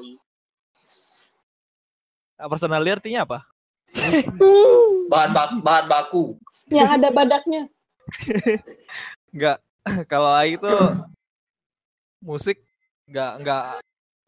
Eh, 2.33 2.47
Personally 2.49 2.89
artinya 2.91 3.23
apa? 3.23 3.39
Bahan 5.11 5.29
bak 5.31 5.49
bahan 5.61 5.85
baku. 5.85 6.35
yang 6.71 6.89
ada 6.89 7.13
badaknya. 7.13 7.69
Enggak. 9.35 9.57
kalau 10.11 10.31
aing 10.39 10.57
tuh 10.57 10.95
musik 12.23 12.55
enggak 13.03 13.31
enggak 13.43 13.63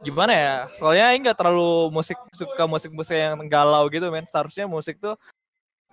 gimana 0.04 0.34
ya? 0.36 0.56
Soalnya 0.76 1.10
aing 1.10 1.24
enggak 1.26 1.40
terlalu 1.40 1.90
musik 1.96 2.20
suka 2.36 2.68
musik-musik 2.68 3.16
yang 3.16 3.40
galau 3.48 3.88
gitu, 3.90 4.12
men. 4.12 4.28
Seharusnya 4.28 4.68
musik 4.68 5.00
tuh 5.00 5.16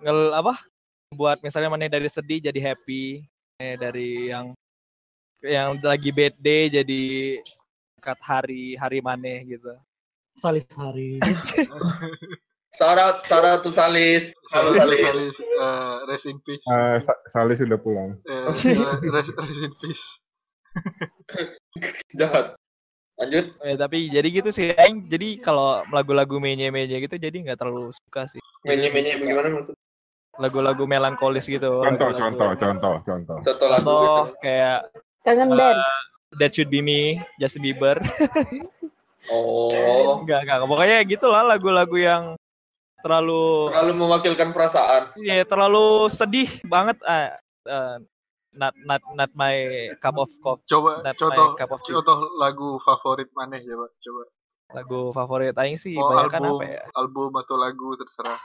ngel 0.03 0.35
apa? 0.35 0.59
Buat 1.15 1.39
misalnya 1.41 1.71
mana 1.71 1.87
dari 1.87 2.11
sedih 2.11 2.43
jadi 2.43 2.59
happy, 2.75 3.23
eh, 3.57 3.75
dari 3.79 4.29
yang 4.29 4.51
yang 5.43 5.79
lagi 5.79 6.11
bad 6.11 6.35
day 6.39 6.67
jadi 6.71 7.03
kat 8.03 8.19
hari 8.19 8.75
hari 8.75 8.99
maneh 8.99 9.47
gitu. 9.47 9.71
Salis 10.35 10.67
hari. 10.75 11.23
Sara 12.73 13.21
Sara 13.23 13.61
Tusalis. 13.61 14.33
Sara 14.49 14.73
salis 14.73 14.97
Tusalis. 14.97 15.33
salis 15.33 15.35
eh, 15.39 15.95
rest 16.09 16.25
in 16.25 16.37
peace. 16.41 16.65
Eh, 16.65 16.97
Sa- 16.99 17.21
Sali 17.25 17.53
sudah 17.53 17.77
pulang. 17.77 18.17
Eh, 18.25 18.41
rest, 19.07 19.29
rest 19.31 19.61
in 19.61 19.73
peace. 19.77 20.05
Jahat. 22.19 22.57
Lanjut. 23.13 23.45
Ya, 23.61 23.75
tapi 23.77 24.09
jadi 24.09 24.25
gitu 24.25 24.49
sih 24.49 24.73
aing. 24.73 25.05
Jadi 25.05 25.37
kalau 25.37 25.85
lagu-lagu 25.87 26.33
menye-menye 26.35 26.97
gitu 26.99 27.15
jadi 27.15 27.33
nggak 27.45 27.61
terlalu 27.61 27.93
suka 27.93 28.25
sih. 28.25 28.41
Menye-menye 28.65 29.21
bagaimana 29.21 29.53
maksud? 29.53 29.77
Lagu-lagu 30.41 30.83
melankolis 30.83 31.45
gitu. 31.45 31.85
Contoh, 31.85 32.09
lagu-lagu- 32.09 32.17
contoh, 32.17 32.49
contoh, 32.57 32.95
contoh. 33.05 33.37
Contoh 33.45 33.67
lagu. 33.69 33.85
Contoh 33.85 34.25
gitu. 34.25 34.41
kayak 34.41 34.79
Kangen 35.21 35.53
Eh, 35.53 35.57
Dan. 35.61 35.77
That 36.35 36.51
Should 36.51 36.67
Be 36.67 36.79
Me, 36.79 36.99
Justin 37.37 37.63
Bieber. 37.63 37.97
Oh. 39.25 40.19
Enggak, 40.19 40.43
enggak. 40.43 40.57
Pokoknya 40.61 40.97
gitulah 41.03 41.41
lagu-lagu 41.45 41.95
yang 41.95 42.23
terlalu 42.99 43.71
Terlalu 43.71 43.93
mewakilkan 43.95 44.49
perasaan. 44.51 45.01
ya 45.19 45.43
terlalu 45.43 46.07
sedih 46.07 46.47
banget 46.63 46.95
eh, 47.03 47.35
eh, 47.65 47.95
not 48.53 48.71
not 48.79 49.03
not 49.13 49.31
my 49.33 49.55
cup 49.97 50.15
of 50.15 50.31
coffee 50.39 50.63
Coba 50.65 51.03
Not 51.03 51.19
contoh 51.19 51.51
my 51.51 51.59
cup 51.59 51.69
of 51.69 51.83
tea. 51.83 51.91
contoh 51.91 52.31
lagu 52.37 52.79
favorit 52.79 53.27
maneh 53.33 53.59
coba 53.59 53.91
coba. 53.93 54.23
lagu 54.71 54.99
favorit 55.11 55.53
aing 55.53 55.75
sih 55.75 55.93
Oh, 55.93 56.07
banyak 56.07 56.31
album 56.33 56.55
apa 56.57 56.65
ya 56.65 56.81
album 56.95 57.29
atau 57.35 57.55
lagu 57.55 57.87
terserah. 57.93 58.39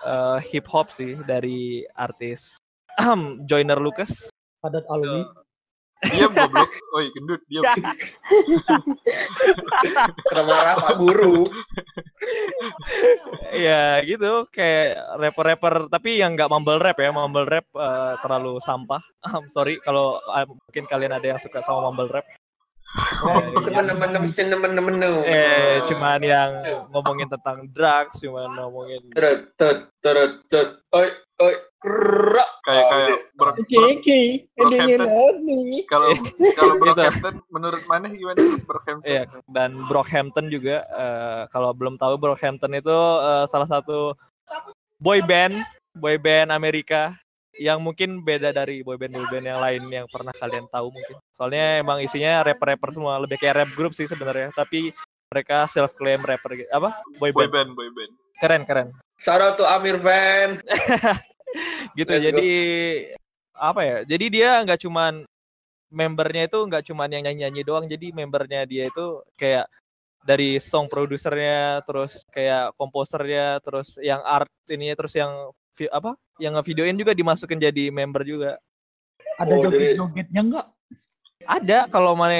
Eh, 0.00 0.38
hip 0.50 0.66
hop 0.66 0.90
sih 0.90 1.14
dari 1.22 1.86
artis 1.92 2.58
Joyner 3.48 3.78
Lucas 3.78 4.26
Padat 4.58 4.84
alwi. 4.90 5.22
Diam 6.00 6.32
goblok. 6.32 6.72
Oi, 6.96 7.12
gendut, 7.12 7.44
diam. 7.44 7.60
Kena 10.32 10.42
marah 10.48 10.80
Pak 10.80 10.96
Guru. 10.96 11.44
ya 13.52 14.00
gitu 14.04 14.48
kayak 14.52 14.96
rapper-rapper 15.20 15.88
tapi 15.92 16.16
yang 16.20 16.36
nggak 16.36 16.48
mumble 16.52 16.78
rap 16.80 16.96
ya 17.00 17.10
mumble 17.10 17.48
rap 17.48 17.64
eh, 17.74 18.14
terlalu 18.20 18.60
sampah 18.62 19.00
sorry 19.48 19.80
kalau 19.80 20.20
eh, 20.36 20.44
mungkin 20.46 20.84
kalian 20.86 21.16
ada 21.16 21.26
yang 21.34 21.40
suka 21.40 21.64
sama 21.64 21.88
mumble 21.90 22.08
rap 22.12 22.24
Eh, 22.90 23.54
temen-temen 23.70 24.10
eh 25.22 25.78
cuman 25.86 26.18
yang 26.26 26.50
ngomongin 26.90 27.30
tentang 27.30 27.70
drugs 27.70 28.18
cuman 28.18 28.50
ngomongin. 28.50 28.98
Oi, 30.90 31.06
oi, 31.38 31.54
kerak. 31.80 32.50
Kayak 32.62 32.84
kayak. 32.92 33.08
Brock. 33.34 33.56
Kalau 35.88 36.12
kalau. 36.54 36.74
Brockhampton 36.76 37.34
menurut 37.48 37.82
maneh 37.88 38.10
gimana 38.12 38.38
Brockhampton? 38.68 39.08
Dan 39.48 39.70
Brockhampton 39.88 40.46
juga 40.52 40.84
eh, 40.84 41.42
kalau 41.48 41.72
belum 41.72 41.96
tahu 41.96 42.20
Brockhampton 42.20 42.76
itu 42.76 42.98
eh, 43.24 43.44
salah 43.48 43.66
satu 43.66 44.12
boy 45.00 45.24
band, 45.24 45.56
boy 45.96 46.20
band 46.20 46.52
Amerika 46.52 47.16
yang 47.58 47.82
mungkin 47.82 48.22
beda 48.22 48.54
dari 48.54 48.84
boy 48.84 48.94
band 49.00 49.16
boy 49.16 49.26
band 49.26 49.46
yang 49.48 49.60
lain 49.60 49.82
yang 49.88 50.06
pernah 50.06 50.32
kalian 50.36 50.68
tahu 50.68 50.92
mungkin. 50.92 51.16
Soalnya 51.32 51.80
emang 51.80 51.98
isinya 52.04 52.44
rapper-rapper 52.44 52.92
semua, 52.94 53.18
lebih 53.18 53.40
kayak 53.40 53.64
rap 53.64 53.70
group 53.74 53.96
sih 53.96 54.06
sebenarnya, 54.06 54.52
tapi 54.54 54.92
mereka 55.32 55.64
self 55.66 55.96
claim 55.96 56.20
rapper 56.22 56.54
gitu. 56.60 56.70
Apa? 56.70 57.00
Boy 57.16 57.32
Boy 57.32 57.48
band. 57.48 57.72
band, 57.72 57.78
boy 57.78 57.88
band. 57.92 58.12
Keren, 58.40 58.62
keren. 58.64 58.88
Shout 59.20 59.44
out 59.44 59.60
to 59.60 59.68
Amir 59.68 60.00
fan. 60.00 60.64
Gitu. 61.98 62.10
Let's 62.10 62.22
go. 62.22 62.26
jadi 62.30 62.50
apa 63.54 63.80
ya? 63.82 63.96
Jadi 64.06 64.24
dia 64.30 64.50
nggak 64.62 64.80
cuman 64.86 65.24
membernya 65.90 66.46
itu 66.46 66.58
nggak 66.62 66.84
cuman 66.86 67.08
yang 67.10 67.22
nyanyi-nyanyi 67.26 67.62
doang, 67.66 67.84
jadi 67.90 68.14
membernya 68.14 68.62
dia 68.62 68.86
itu 68.86 69.06
kayak 69.34 69.66
dari 70.22 70.60
song 70.62 70.86
produsernya, 70.86 71.82
terus 71.82 72.22
kayak 72.30 72.76
komposernya, 72.78 73.58
terus 73.64 73.98
yang 73.98 74.20
art 74.22 74.46
ininya, 74.70 74.94
terus 75.02 75.16
yang 75.18 75.32
apa? 75.90 76.12
Yang 76.36 76.52
ngevideoin 76.60 76.96
juga 77.00 77.12
dimasukin 77.16 77.58
jadi 77.58 77.88
member 77.90 78.22
juga. 78.22 78.60
Ada 79.40 79.50
Oh, 79.56 79.64
jadi- 79.66 79.96
joget-jogetnya 79.96 80.40
enggak? 80.44 80.66
Ada 81.40 81.88
kalau 81.88 82.12
mana 82.12 82.36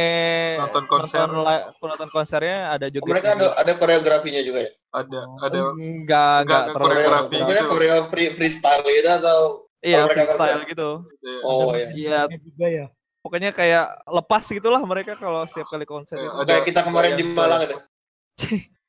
Nonton 0.60 0.84
konser. 0.84 1.24
nonton, 1.24 1.72
nonton 1.80 2.10
konsernya 2.12 2.68
ada 2.70 2.86
Oh, 2.86 2.92
juga. 2.92 3.08
mereka 3.08 3.28
ada 3.32 3.46
ada 3.56 3.72
koreografinya 3.74 4.42
juga 4.44 4.68
ya? 4.68 4.72
Ada 4.92 5.20
Oh, 5.24 5.36
ada 5.40 5.58
enggak 5.72 6.36
enggak, 6.44 6.64
koreografi. 6.74 7.36
Gitu. 7.40 7.62
koreo 7.66 7.96
free, 8.08 8.30
freestyle 8.36 8.84
gitu 8.84 9.08
atau 9.10 9.38
Iya, 9.80 10.04
mereka 10.04 10.20
freestyle 10.28 10.62
gitu. 10.68 10.90
ada- 11.00 11.42
oh 11.42 11.72
Ada 11.72 11.78
ya. 11.80 11.86
Iya, 11.90 12.18
jogetnya 12.28 12.40
juga 12.44 12.66
ya. 12.68 12.86
pokoknya 13.20 13.50
kayak 13.52 13.84
lepas 14.06 14.44
gitulah 14.46 14.82
mereka 14.82 15.12
kalau 15.14 15.40
setiap 15.44 15.68
kali 15.68 15.84
konser 15.84 16.16
Iya, 16.16 16.24
itu. 16.26 16.36
ada- 16.36 16.46
Kayak 16.46 16.64
kita 16.68 16.80
kemarin 16.82 17.12
di 17.14 17.24
ada- 17.24 17.34
Malang 17.34 17.60
itu. 17.64 17.76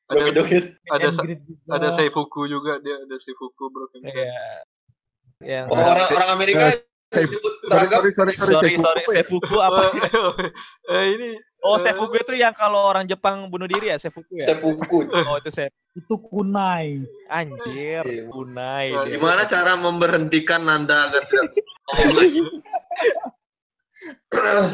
ada 0.06 0.20
ada 0.20 1.08
juga. 1.08 1.36
ada 1.72 1.88
Seifuku 1.90 2.40
juga 2.46 2.72
dia 2.78 2.96
ada 2.98 3.16
Seifuku 3.16 3.64
Brockhampton. 3.66 4.12
Iya. 4.12 4.36
Yang 5.42 5.64
Oh, 5.66 5.74
orang 5.74 6.08
orang 6.12 6.30
Amerika 6.30 6.66
Sorry, 7.12 7.88
sorry, 7.92 8.10
sorry, 8.12 8.34
sorry. 8.36 8.74
sorry 8.80 9.02
Seifuku 9.04 9.44
sorry 9.52 9.68
apa 9.68 9.82
ya? 9.92 10.10
Eh 10.96 11.04
ini 11.16 11.30
Oh, 11.62 11.78
eh, 11.78 11.80
Seifuku 11.80 12.18
itu 12.18 12.34
yang 12.34 12.50
kalau 12.50 12.90
orang 12.90 13.06
Jepang 13.06 13.46
bunuh 13.46 13.70
diri 13.70 13.94
ya, 13.94 13.96
Seifuku 14.00 14.34
ya? 14.34 14.50
Seppuku. 14.50 15.06
Oh, 15.14 15.38
itu 15.38 15.50
Sep. 15.54 15.70
Itu 15.94 16.18
kunai. 16.18 17.06
Anjir, 17.30 18.02
Iya. 18.02 18.26
kunai. 18.34 18.90
Gimana 19.14 19.46
cara 19.46 19.78
memberhentikan 19.78 20.66
Nanda 20.66 21.06
agar 21.06 21.22
tidak? 21.22 21.54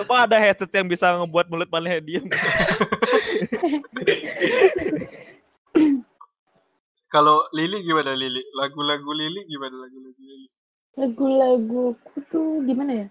Coba 0.00 0.25
ada 0.25 0.40
headset 0.40 0.73
yang 0.73 0.88
bisa 0.88 1.12
ngebuat 1.12 1.52
mulut 1.52 1.68
malah 1.68 2.00
diem. 2.00 2.25
Kalau 7.09 7.45
Lili 7.52 7.85
gimana 7.85 8.16
Lili? 8.16 8.40
Lagu-lagu 8.57 9.12
Lili 9.12 9.45
gimana 9.45 9.76
lagu-lagu 9.76 10.21
Lili? 10.25 10.49
Lagu-laguku 10.98 12.18
tuh 12.26 12.66
gimana 12.66 13.06
ya? 13.06 13.08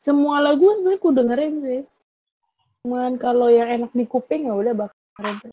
Semua 0.00 0.40
lagu 0.40 0.64
sebenarnya 0.64 1.04
ku 1.04 1.08
dengerin 1.12 1.54
sih. 1.60 1.82
Cuman 2.80 3.20
kalau 3.20 3.52
yang 3.52 3.68
enak 3.68 3.92
di 3.92 4.08
kuping 4.08 4.48
ya 4.48 4.56
udah 4.56 4.72
bakal 4.72 4.96
dengerin. 5.20 5.52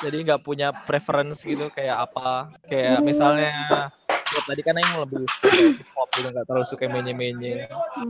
Jadi 0.00 0.16
nggak 0.24 0.42
punya 0.42 0.72
preference 0.72 1.44
gitu 1.44 1.68
kayak 1.68 2.08
apa? 2.08 2.56
Kayak 2.64 3.04
misalnya 3.04 3.52
ya, 4.08 4.40
tadi 4.48 4.60
kan 4.64 4.80
yang 4.80 5.04
lebih 5.04 5.28
hip 5.76 5.88
hop 5.92 6.08
gitu 6.16 6.28
nggak 6.32 6.46
terlalu 6.48 6.66
suka 6.66 6.88
menye-menye. 6.88 7.68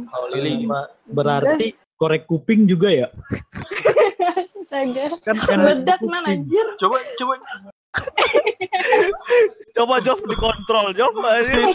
Kalau 0.08 0.26
Lili 0.30 0.64
gimana? 0.64 0.86
Berarti 1.10 1.74
korek 1.98 2.30
kuping 2.30 2.70
juga 2.70 2.94
ya? 2.94 3.08
Kan 4.74 4.90
enak 5.38 6.00
nan 6.02 6.22
kuping. 6.26 6.26
anjir. 6.26 6.66
Coba 6.82 6.98
coba 7.14 7.34
Coba 9.76 9.98
Jov 10.00 10.20
dikontrol, 10.22 10.92
Jov. 10.92 11.14
Eh, 11.14 11.66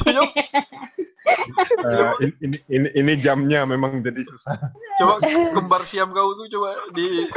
in- 2.23 2.37
ini, 2.41 2.57
ini, 2.67 2.87
ini 2.95 3.13
jamnya 3.17 3.63
memang 3.63 4.01
jadi 4.01 4.21
susah. 4.21 4.55
Coba 4.97 5.19
kembar 5.53 5.83
siam 5.83 6.09
kau 6.09 6.33
tuh 6.33 6.47
coba 6.49 6.69
di 6.91 7.27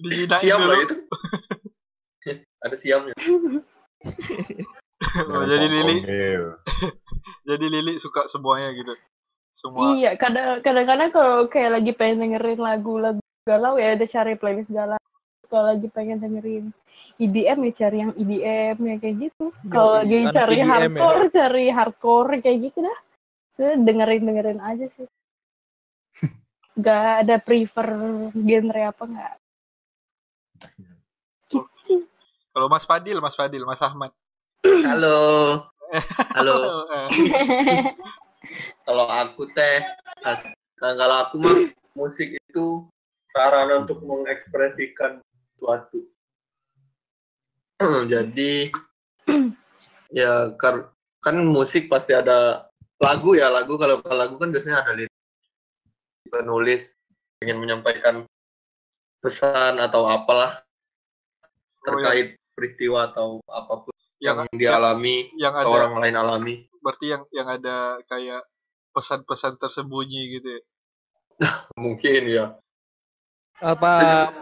dijinain 0.00 0.40
Siam 0.40 0.60
dulu. 0.60 0.70
lah 0.70 0.78
itu. 0.80 0.96
Ada 2.60 2.76
siamnya. 2.76 3.14
Oh, 5.26 5.42
jadi 5.42 5.64
Lili 5.66 5.96
jadi 7.48 7.66
Lili 7.66 7.96
suka 7.96 8.28
semuanya 8.28 8.70
gitu. 8.72 8.92
Semua 9.50 9.96
Iya, 9.96 10.14
kadang- 10.14 10.60
kadang-kadang 10.60 11.08
kalau 11.10 11.48
kayak 11.48 11.72
lagi 11.72 11.92
pengen 11.96 12.20
dengerin 12.22 12.60
lagu-lagu 12.60 13.18
galau 13.42 13.74
ya 13.74 13.96
udah 13.96 14.06
cari 14.06 14.36
playlist 14.36 14.70
galau. 14.70 15.00
Kalau 15.48 15.72
lagi 15.72 15.88
pengen 15.88 16.20
dengerin 16.20 16.70
EDM 17.20 17.58
ya 17.68 17.72
cari 17.84 17.96
yang 18.00 18.12
EDM 18.16 18.76
ya 18.80 18.96
kayak 18.96 19.16
gitu. 19.28 19.44
Kalau 19.68 20.00
lagi 20.00 20.16
anak 20.24 20.34
cari 20.34 20.54
EDM 20.56 20.64
ya. 20.64 20.72
hardcore, 20.72 21.24
cari 21.28 21.64
hardcore 21.68 22.34
kayak 22.40 22.58
gitu 22.64 22.78
dah. 22.80 22.98
Saya 23.52 23.72
dengerin 23.76 24.24
dengerin 24.24 24.60
aja 24.64 24.86
sih. 24.96 25.06
Gak 26.80 27.28
ada 27.28 27.36
prefer 27.36 27.88
genre 28.32 28.82
apa 28.88 29.04
nggak. 29.04 29.34
Gitu. 31.50 32.04
kalau 32.50 32.68
Mas 32.72 32.84
Fadil, 32.88 33.20
Mas 33.20 33.36
Fadil, 33.36 33.64
Mas 33.68 33.82
Ahmad. 33.84 34.12
Halo. 34.64 35.18
Halo. 36.36 36.56
Kalau 38.86 39.06
aku 39.06 39.46
teh, 39.54 39.84
nah, 40.82 40.92
kalau 40.98 41.16
aku 41.22 41.36
mah 41.38 41.58
musik 41.94 42.34
itu 42.34 42.88
sarana 43.30 43.86
untuk 43.86 44.02
mengekspresikan 44.02 45.22
sesuatu. 45.54 46.02
Jadi 47.80 48.68
ya 50.12 50.52
kar- 50.60 50.92
kan 51.24 51.36
musik 51.40 51.88
pasti 51.88 52.12
ada 52.12 52.68
lagu 53.00 53.32
ya 53.32 53.48
lagu 53.48 53.80
kalau 53.80 54.00
lagu 54.04 54.36
kan 54.36 54.52
biasanya 54.52 54.84
ada 54.84 54.92
lirik 54.96 55.12
penulis 56.28 56.96
ingin 57.40 57.56
menyampaikan 57.56 58.28
pesan 59.24 59.80
atau 59.80 60.04
apalah 60.04 60.60
Oh, 61.80 61.96
ya. 61.96 62.12
terkait 62.12 62.28
peristiwa 62.52 63.08
atau 63.08 63.40
apa 63.48 63.88
pun 63.88 63.94
yang 64.20 64.44
yang 64.44 64.52
dialami 64.52 65.32
yang 65.40 65.56
atau 65.56 65.72
ada 65.72 65.88
orang 65.88 65.94
lain 66.04 66.16
alami. 66.20 66.54
berarti 66.84 67.08
yang 67.08 67.24
yang 67.32 67.48
ada 67.48 67.96
kayak 68.04 68.44
pesan-pesan 68.92 69.56
tersembunyi 69.56 70.28
gitu 70.36 70.60
ya. 70.60 70.62
Mungkin 71.80 72.22
ya. 72.28 72.46
Apa 73.60 73.92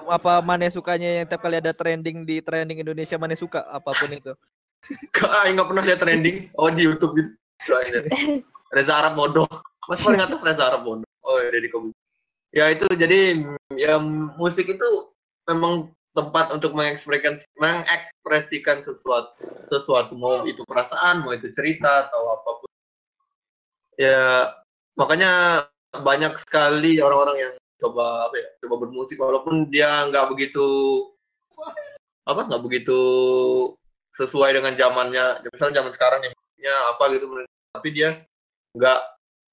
apa 0.07 0.33
Mane 0.47 0.71
sukanya 0.71 1.23
yang 1.23 1.27
tiap 1.27 1.43
kali 1.43 1.59
ada 1.59 1.75
trending 1.75 2.23
di 2.23 2.39
trending 2.39 2.87
Indonesia 2.87 3.19
Mane 3.19 3.35
suka 3.35 3.67
apa 3.67 3.91
pun 3.91 4.11
itu. 4.15 4.33
Kak, 5.15 5.51
nggak 5.51 5.67
pernah 5.67 5.83
lihat 5.83 6.01
trending. 6.01 6.55
Oh 6.55 6.71
di 6.71 6.87
YouTube 6.87 7.19
gitu. 7.19 7.31
Reza 8.75 8.95
Arab 8.95 9.19
bodoh. 9.19 9.51
Mas 9.91 10.01
paling 10.01 10.23
atas 10.23 10.39
Reza 10.39 10.63
Arab 10.71 10.87
bodoh. 10.87 11.11
Oh 11.27 11.37
ya 11.43 11.51
di 11.59 11.69
komik. 11.69 11.95
Ya 12.55 12.71
itu 12.73 12.87
jadi 12.95 13.45
ya 13.77 13.99
musik 14.39 14.71
itu 14.71 14.89
memang 15.45 15.93
tempat 16.17 16.55
untuk 16.55 16.73
mengekspresikan 16.73 17.37
mengekspresikan 17.61 18.81
sesuatu 18.83 19.31
sesuatu 19.69 20.17
mau 20.17 20.43
itu 20.49 20.65
perasaan 20.65 21.23
mau 21.23 21.35
itu 21.35 21.53
cerita 21.53 22.09
atau 22.09 22.39
apa 22.39 22.51
pun. 22.63 22.71
Ya 23.99 24.55
makanya 24.95 25.31
banyak 25.93 26.39
sekali 26.39 27.03
orang-orang 27.03 27.37
yang 27.39 27.53
coba 27.79 28.27
apa 28.27 28.35
ya 28.37 28.49
coba 28.67 28.75
bermusik 28.87 29.17
walaupun 29.23 29.71
dia 29.71 30.07
nggak 30.11 30.35
begitu 30.35 30.67
apa 32.27 32.45
nggak 32.45 32.63
begitu 32.67 32.99
sesuai 34.19 34.51
dengan 34.59 34.75
zamannya 34.75 35.47
misalnya 35.47 35.83
zaman 35.83 35.93
sekarang 35.95 36.21
musiknya 36.27 36.75
apa 36.91 37.03
gitu 37.15 37.25
tapi 37.71 37.89
dia 37.95 38.09
nggak 38.75 39.01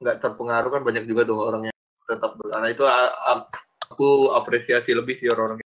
nggak 0.01 0.15
terpengaruh 0.19 0.69
kan 0.73 0.81
banyak 0.83 1.05
juga 1.05 1.23
tuh 1.23 1.39
orang 1.39 1.69
yang 1.69 1.77
tetap 2.05 2.35
karena 2.38 2.67
itu 2.73 2.83
aku 3.89 4.33
apresiasi 4.33 4.93
lebih 4.93 5.17
sih 5.17 5.29
orang-orang. 5.29 5.61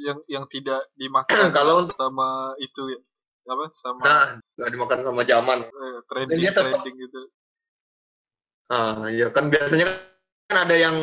Yang 0.00 0.18
yang 0.26 0.44
tidak 0.48 0.80
dimakan 0.96 1.28
Kalau 1.58 1.84
untuk- 1.84 1.98
sama 1.98 2.54
itu 2.62 2.94
ya 2.96 3.00
apa 3.50 3.66
sama 3.82 4.02
nah 4.06 4.26
nggak 4.58 4.70
dimakan 4.70 4.98
sama 5.02 5.22
zaman. 5.26 5.58
Eh, 5.66 5.98
trending 6.06 6.38
dia 6.38 6.52
tetap- 6.54 6.80
trending 6.80 6.96
gitu. 7.02 7.20
Ah 8.70 9.10
ya 9.10 9.28
kan 9.34 9.50
biasanya 9.50 9.86
kan 10.46 10.56
ada 10.66 10.76
yang 10.78 10.96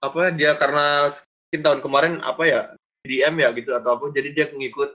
apa 0.00 0.34
dia 0.34 0.56
karena 0.58 1.10
mungkin 1.10 1.60
tahun 1.62 1.80
kemarin 1.84 2.14
apa 2.24 2.42
ya 2.46 2.60
DM 3.04 3.34
ya 3.44 3.48
gitu 3.54 3.70
atau 3.76 4.00
apa 4.00 4.10
jadi 4.10 4.28
dia 4.32 4.46
ngikut 4.50 4.90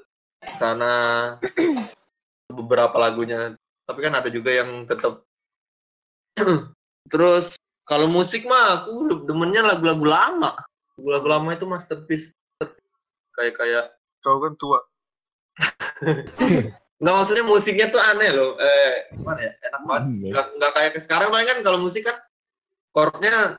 sana 0.60 0.94
beberapa 2.58 2.96
lagunya. 2.98 3.56
Tapi 3.86 4.00
kan 4.06 4.14
ada 4.18 4.30
juga 4.30 4.54
yang 4.54 4.86
tetap 4.86 5.26
terus 7.14 7.58
kalau 7.90 8.06
musik 8.06 8.46
mah 8.46 8.84
aku 8.84 9.26
demennya 9.26 9.66
lagu-lagu 9.66 10.06
lama. 10.06 10.52
Lagu-lagu 10.98 11.28
lama 11.28 11.50
itu 11.56 11.66
masterpiece. 11.66 12.34
Kayak 13.34 13.56
kayak 13.56 13.86
kau 14.22 14.38
kan 14.44 14.54
tua. 14.60 14.80
Nggak 17.00 17.16
maksudnya 17.16 17.46
musiknya 17.48 17.88
tuh 17.88 18.04
aneh 18.04 18.30
loh. 18.36 18.60
Eh 18.60 19.10
gimana 19.16 19.40
ya 19.40 19.52
enak 19.72 19.82
banget. 19.88 20.04
Nggak 20.36 20.46
nggak 20.60 20.72
kayak 20.76 20.92
ke 20.92 21.00
sekarang. 21.00 21.28
Paling 21.32 21.48
kan 21.48 21.60
kalau 21.64 21.80
musik 21.80 22.04
kan 22.04 22.18
chordnya 22.92 23.56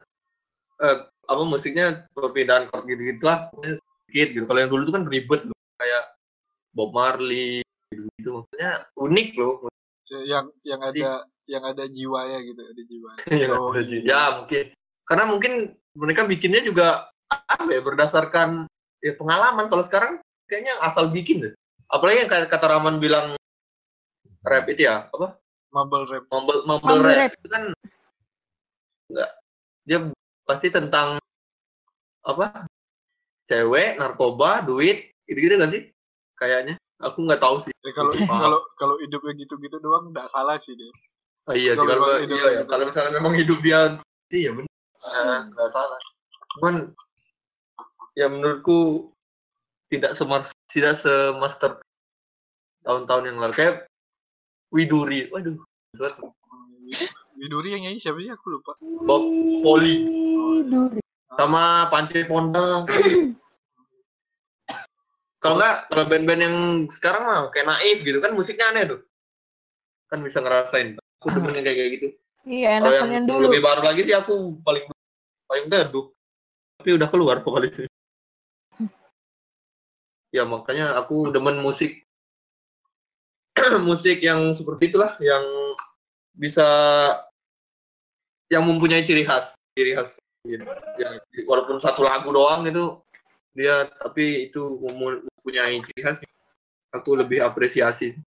eh, 0.85 0.97
apa 1.31 1.43
musiknya 1.47 1.87
perpindahan 2.11 2.67
chord 2.67 2.85
gitu 2.91 3.03
gitulah 3.15 3.47
sedikit 3.63 4.29
gitu. 4.35 4.45
Kalau 4.51 4.59
yang 4.59 4.71
dulu 4.75 4.83
tuh 4.91 4.95
kan 4.99 5.05
ribet 5.07 5.41
loh 5.47 5.61
kayak 5.79 6.05
Bob 6.75 6.91
Marley 6.91 7.63
gitu 7.95 8.11
gitu 8.19 8.29
maksudnya 8.43 8.91
unik 8.99 9.29
loh. 9.39 9.71
Yang 10.11 10.47
yang 10.67 10.83
ada 10.83 11.23
yang 11.47 11.63
ada 11.63 11.85
jiwanya 11.87 12.39
gitu 12.43 12.61
ada 12.63 12.83
jiwa 12.83 13.11
Yang 13.31 13.51
Oh, 13.63 13.71
ada 13.71 13.83
iya. 13.87 14.03
ya 14.03 14.23
mungkin. 14.43 14.65
Karena 15.07 15.25
mungkin 15.31 15.53
mereka 15.95 16.23
bikinnya 16.27 16.63
juga 16.67 17.11
apa 17.31 17.71
ya 17.71 17.79
berdasarkan 17.79 18.67
ya 18.99 19.15
pengalaman. 19.15 19.71
Kalau 19.71 19.87
sekarang 19.87 20.19
kayaknya 20.51 20.75
asal 20.83 21.15
bikin 21.15 21.47
deh. 21.47 21.55
Apalagi 21.91 22.27
yang 22.27 22.31
kayak 22.31 22.51
kata 22.51 22.67
Raman 22.75 22.99
bilang 22.99 23.39
rap 24.43 24.67
itu 24.67 24.87
ya 24.87 25.07
apa? 25.11 25.39
Mumble 25.71 26.07
rap. 26.11 26.27
Mumble, 26.31 26.67
mumble 26.67 26.99
Mumble 26.99 27.07
rap 27.07 27.31
rap. 27.31 27.33
itu 27.39 27.49
kan 27.51 27.63
enggak 29.11 29.31
dia 29.87 29.99
pasti 30.51 30.67
tentang 30.75 31.23
apa 32.27 32.67
cewek 33.47 34.03
narkoba 34.03 34.67
duit 34.67 35.15
gitu-gitu 35.31 35.55
gak 35.55 35.71
sih? 35.71 35.83
Kayaknya. 36.35 36.75
Aku 37.01 37.23
nggak 37.25 37.41
tahu 37.41 37.63
sih. 37.63 37.73
Ya, 37.87 37.95
kalau 37.95 38.11
kalau 38.29 38.61
kalau 38.77 38.95
hidupnya 39.01 39.33
gitu-gitu 39.39 39.79
doang 39.79 40.11
nggak 40.11 40.29
salah 40.35 40.59
sih 40.59 40.75
dia 40.75 40.91
Ah, 41.49 41.57
iya 41.57 41.73
sih. 41.73 41.87
Kalau 41.87 42.21
iya, 42.21 42.27
ya. 42.27 42.51
gitu. 42.61 42.65
kalau 42.69 42.85
misalnya 42.91 43.13
memang 43.17 43.33
hidup 43.39 43.59
dia 43.65 43.97
sih 44.29 44.45
ya 44.45 44.53
benar 44.53 44.69
Nah, 45.01 45.49
nggak 45.49 45.71
salah. 45.73 46.01
Cuman 46.59 46.75
ya 48.13 48.27
menurutku 48.29 49.09
tidak 49.89 50.13
semar 50.13 50.45
tidak 50.69 51.01
semaster 51.01 51.81
tahun-tahun 52.85 53.33
yang 53.33 53.39
lalu. 53.41 53.55
Kayak 53.57 53.77
Widuri. 54.69 55.33
Waduh. 55.33 55.57
Widuri 57.41 57.73
yang 57.73 57.89
nyanyi 57.89 57.99
siapa 58.05 58.21
sih? 58.21 58.29
Aku 58.29 58.53
lupa. 58.53 58.77
Bob 59.09 59.25
Poli. 59.65 59.97
Sama 61.33 61.89
Panci 61.89 62.29
Pondang 62.29 62.85
kalau 65.41 65.57
nggak 65.57 65.89
kalau 65.89 66.05
band-band 66.05 66.41
yang 66.45 66.57
sekarang 66.93 67.25
mah 67.25 67.49
kayak 67.49 67.73
naif 67.73 68.05
gitu 68.05 68.21
kan 68.21 68.37
musiknya 68.37 68.77
aneh 68.77 68.85
tuh. 68.85 69.01
Kan 70.13 70.21
bisa 70.21 70.45
ngerasain. 70.45 71.01
Aku 71.01 71.33
demen 71.33 71.57
yang 71.57 71.65
kayak 71.65 71.79
kayak 71.81 71.91
gitu. 71.97 72.09
Iya, 72.45 72.69
enakan 72.81 73.09
yang 73.09 73.25
dulu. 73.25 73.49
lebih 73.49 73.65
baru 73.65 73.81
lagi 73.81 74.05
sih 74.05 74.13
aku 74.13 74.61
paling 74.61 74.85
paling 75.49 75.67
gaduh. 75.73 76.13
Tapi 76.81 76.91
udah 76.93 77.09
keluar 77.09 77.41
vokalisnya. 77.41 77.89
Ya 80.31 80.45
makanya 80.45 80.93
aku 81.01 81.33
demen 81.33 81.65
musik. 81.65 82.05
Musik 83.89 84.25
yang 84.25 84.57
seperti 84.57 84.89
itulah 84.89 85.21
yang 85.21 85.45
bisa 86.33 86.65
yang 88.51 88.67
mempunyai 88.67 89.07
ciri 89.07 89.23
khas 89.23 89.55
ciri 89.79 89.95
khas 89.95 90.19
gitu. 90.45 90.67
yang 90.99 91.17
walaupun 91.47 91.79
satu 91.79 92.03
lagu 92.03 92.29
doang 92.35 92.67
itu 92.67 92.99
dia 93.55 93.87
tapi 94.03 94.51
itu 94.51 94.77
mempunyai 94.83 95.79
ciri 95.87 96.03
khas 96.03 96.19
aku 96.91 97.15
lebih 97.19 97.41
apresiasi. 97.41 98.19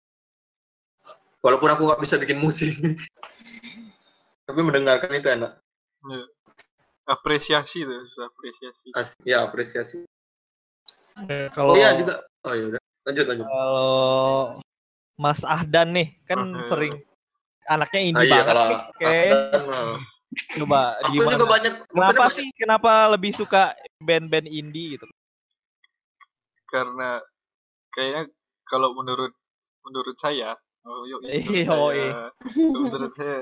Walaupun 1.43 1.67
aku 1.75 1.83
nggak 1.83 1.99
bisa 1.99 2.15
bikin 2.15 2.39
musik, 2.39 2.71
tapi 4.47 4.59
mendengarkan 4.63 5.11
itu 5.11 5.27
enak. 5.27 5.59
Apresiasi 7.03 7.83
tuh, 7.83 8.07
apresiasi. 8.23 8.87
As 8.95 9.11
ya 9.27 9.43
apresiasi. 9.43 10.07
Eh, 11.27 11.51
Oh 11.51 11.75
Kalau 11.75 11.75
iya 11.75 11.99
juga. 11.99 12.23
Oh 12.47 12.55
iya 12.55 12.65
udah. 12.71 12.81
Lanjut 13.03 13.25
lanjut. 13.27 13.43
kalau 13.43 14.55
Mas 15.19 15.43
Ahdan 15.43 15.91
nih 15.91 16.07
kan 16.23 16.39
Oke. 16.39 16.63
sering 16.63 16.95
anaknya 17.69 18.01
indie 18.01 18.27
iya, 18.27 18.31
banget 18.31 18.47
kalau 18.47 18.65
nih. 18.67 18.79
Ahdan, 19.03 19.63
ah. 19.69 19.97
coba 20.59 20.79
aku 20.99 21.11
gimana? 21.13 21.33
juga 21.37 21.47
banyak. 21.47 21.73
Kenapa 21.89 22.25
sih? 22.33 22.47
Kenapa 22.57 22.91
lebih 23.13 23.31
suka 23.35 23.63
band-band 24.01 24.47
indie 24.49 24.97
gitu? 24.97 25.05
Karena 26.67 27.21
kayaknya 27.93 28.23
kalau 28.65 28.97
menurut 28.97 29.31
menurut 29.83 30.17
saya, 30.17 30.55
oh, 30.87 31.03
yuk, 31.05 31.21
menurut 31.21 31.53
Iya, 31.53 31.65
saya, 31.67 32.11
menurut 32.57 33.13
saya 33.13 33.37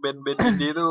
band-band 0.00 0.40
indie 0.52 0.72
itu 0.74 0.88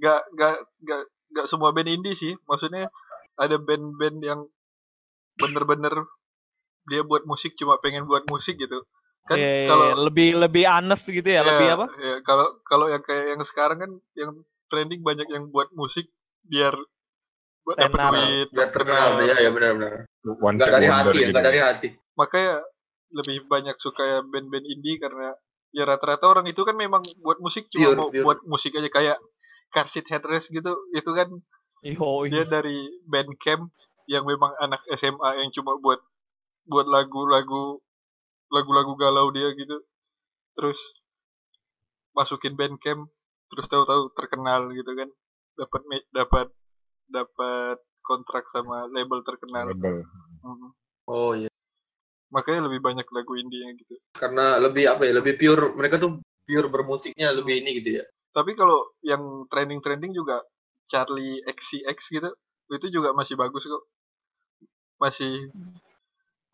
nggak 0.00 0.20
nggak 0.34 0.56
nggak 0.86 1.02
nggak 1.34 1.46
semua 1.46 1.70
band 1.70 1.88
indie 1.88 2.18
sih. 2.18 2.34
Maksudnya 2.48 2.90
ada 3.38 3.56
band-band 3.56 4.18
yang 4.20 4.40
bener-bener 5.38 6.04
dia 6.90 7.06
buat 7.06 7.24
musik 7.24 7.54
cuma 7.54 7.78
pengen 7.78 8.04
buat 8.10 8.26
musik 8.26 8.58
gitu. 8.58 8.82
Kan 9.28 9.36
Iya, 9.38 9.52
iya, 9.52 9.68
kalau 9.68 9.86
lebih 10.08 10.28
lebih 10.40 10.64
honest 10.66 11.04
gitu 11.12 11.28
ya, 11.28 11.44
lebih 11.44 11.68
apa? 11.76 11.86
ya, 12.00 12.14
kalau 12.24 12.46
kalau 12.66 12.86
yang 12.88 13.02
kayak 13.04 13.36
yang 13.36 13.42
sekarang 13.44 13.78
kan 13.78 13.90
yang 14.16 14.30
trending 14.70 15.02
banyak 15.04 15.28
yang 15.30 15.50
buat 15.52 15.70
musik 15.76 16.08
biar 16.46 16.72
buat 17.62 17.76
dapat 17.76 18.00
duit, 18.16 18.48
biar 18.50 18.70
terkenal 18.72 19.20
ya 19.22 19.36
ya 19.38 19.50
benar 19.52 19.70
benar. 19.76 19.92
Enggak 20.24 20.66
shot 20.66 20.74
dari 20.74 20.88
hati, 20.88 21.18
enggak 21.28 21.44
dari 21.44 21.60
hati. 21.60 21.88
makanya 22.16 22.64
lebih 23.10 23.36
banyak 23.46 23.76
suka 23.78 24.02
ya 24.06 24.18
band-band 24.22 24.66
indie 24.66 24.96
karena 24.98 25.34
ya 25.70 25.86
rata-rata 25.86 26.26
orang 26.26 26.46
itu 26.50 26.62
kan 26.66 26.74
memang 26.74 27.02
buat 27.22 27.38
musik 27.38 27.66
cuma 27.70 27.94
Pure, 27.94 27.98
mau 27.98 28.08
pure. 28.10 28.24
buat 28.26 28.38
musik 28.46 28.74
aja 28.74 28.90
kayak 28.90 29.18
Car 29.70 29.86
Seat 29.86 30.06
Headrest 30.10 30.50
gitu 30.50 30.74
itu 30.94 31.10
kan 31.14 31.30
Yo, 31.80 32.26
dia 32.28 32.44
dari 32.44 32.90
band 33.08 33.34
camp 33.40 33.72
yang 34.04 34.26
memang 34.26 34.52
anak 34.60 34.82
SMA 34.94 35.40
yang 35.40 35.50
cuma 35.54 35.78
buat 35.80 36.02
buat 36.66 36.84
lagu-lagu 36.84 37.78
lagu-lagu 38.50 38.92
galau 38.98 39.30
dia 39.30 39.54
gitu 39.54 39.80
terus 40.58 40.78
masukin 42.12 42.58
band 42.58 42.76
camp 42.82 43.06
terus 43.50 43.66
tahu-tahu 43.70 44.10
terkenal 44.14 44.70
gitu 44.74 44.90
kan 44.94 45.08
dapat 45.58 45.82
dapat 46.10 46.48
dapat 47.10 47.78
kontrak 48.02 48.46
sama 48.50 48.90
label 48.90 49.22
terkenal 49.22 49.70
Label. 49.70 50.02
Mhm. 50.42 50.70
Oh 51.10 51.32
iya. 51.34 51.50
makanya 52.30 52.70
lebih 52.70 52.78
banyak 52.78 53.06
lagu 53.10 53.34
indie 53.34 53.58
yang 53.58 53.74
gitu 53.74 53.98
Karena 54.14 54.54
lebih 54.62 54.86
apa 54.86 55.02
ya? 55.02 55.18
Lebih 55.18 55.34
pure. 55.34 55.74
Mereka 55.74 55.98
tuh 55.98 56.22
pure 56.46 56.70
bermusiknya 56.70 57.34
lebih 57.34 57.58
ini 57.58 57.82
gitu 57.82 57.98
ya. 57.98 58.04
Tapi 58.30 58.54
kalau 58.54 58.94
yang 59.02 59.50
trending-trending 59.50 60.14
juga 60.14 60.38
Charlie 60.86 61.42
XCX 61.42 61.98
gitu, 62.14 62.30
itu 62.70 62.86
juga 62.94 63.10
masih 63.18 63.34
bagus 63.34 63.66
kok. 63.66 63.82
Masih 65.02 65.50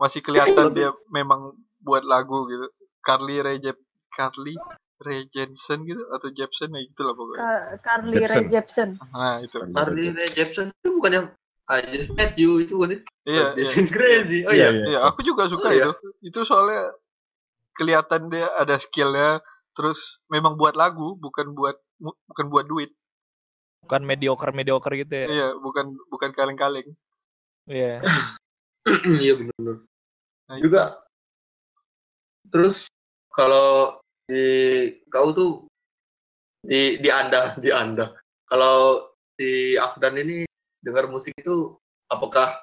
masih 0.00 0.20
kelihatan 0.24 0.72
dia 0.72 0.96
memang 1.12 1.52
buat 1.86 2.02
lagu 2.02 2.50
gitu. 2.50 2.66
Carly 2.98 3.38
Rae 3.38 3.62
Jep 3.62 3.78
Carly 4.10 4.58
Rae 4.96 5.22
Jepsen 5.30 5.86
gitu 5.86 6.02
atau 6.10 6.28
Jepsen 6.34 6.74
ya 6.74 6.82
gitu 6.82 7.06
lah 7.06 7.14
pokoknya. 7.14 7.38
Ka- 7.38 7.68
Carly 7.86 8.22
Rae 8.26 8.44
Jepsen. 8.50 8.98
Nah, 9.14 9.36
itu. 9.38 9.56
Harley 9.70 10.10
Rae 10.10 10.30
Jepsen 10.34 10.74
itu 10.74 10.90
bukan 10.98 11.12
yang 11.14 11.26
I 11.66 11.82
just 11.90 12.14
met 12.14 12.34
you 12.38 12.62
itu 12.62 12.78
kan? 12.78 12.90
Iya, 13.26 13.46
iya. 13.58 13.70
It's 13.74 13.90
crazy. 13.90 14.46
Oh 14.46 14.54
Iya, 14.54 14.70
iya. 14.70 14.70
iya. 14.70 14.86
Iya, 14.86 14.98
aku 15.06 15.22
juga 15.22 15.46
suka 15.46 15.68
Oh, 15.68 15.74
iya. 15.74 15.84
itu. 15.84 15.90
Itu 16.22 16.40
soalnya 16.42 16.94
kelihatan 17.74 18.30
dia 18.32 18.48
ada 18.54 18.78
skillnya, 18.78 19.42
terus 19.74 20.22
memang 20.32 20.54
buat 20.56 20.74
lagu, 20.74 21.18
bukan 21.18 21.52
buat 21.52 21.76
bukan 22.02 22.46
buat 22.50 22.66
duit. 22.66 22.90
bukan 23.86 24.02
mediocre 24.02 24.50
mediocre 24.50 24.98
gitu 24.98 25.14
ya. 25.14 25.26
Iya, 25.30 25.48
bukan 25.62 25.94
bukan 26.10 26.30
kaleng-kaleng. 26.34 26.90
Iya. 27.66 28.02
Iya 29.22 29.34
benar. 29.38 29.82
Nah. 30.46 30.58
Juga 30.62 30.82
terus 32.50 32.86
kalau 33.32 34.00
di 34.26 34.90
kau 35.12 35.30
tuh 35.30 35.50
di 36.66 36.98
di 36.98 37.08
anda 37.10 37.54
di 37.62 37.70
anda. 37.70 38.16
Kalau 38.46 39.10
si 39.38 39.74
Afdan 39.74 40.18
ini 40.18 40.46
dengar 40.82 41.10
musik 41.10 41.34
itu 41.34 41.74
apakah 42.06 42.62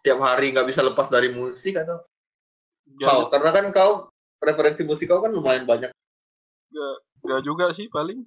setiap 0.00 0.20
hari 0.20 0.52
nggak 0.52 0.68
bisa 0.68 0.84
lepas 0.84 1.08
dari 1.08 1.32
musik 1.32 1.76
atau? 1.76 2.04
Gak, 3.02 3.08
kau 3.08 3.20
karena 3.32 3.50
kan 3.50 3.66
kau 3.74 3.92
preferensi 4.38 4.86
musik 4.86 5.10
kau 5.10 5.24
kan 5.24 5.32
lumayan 5.32 5.66
banyak. 5.66 5.90
Gak, 6.70 6.96
gak 7.26 7.42
juga 7.42 7.72
sih 7.74 7.90
paling 7.90 8.22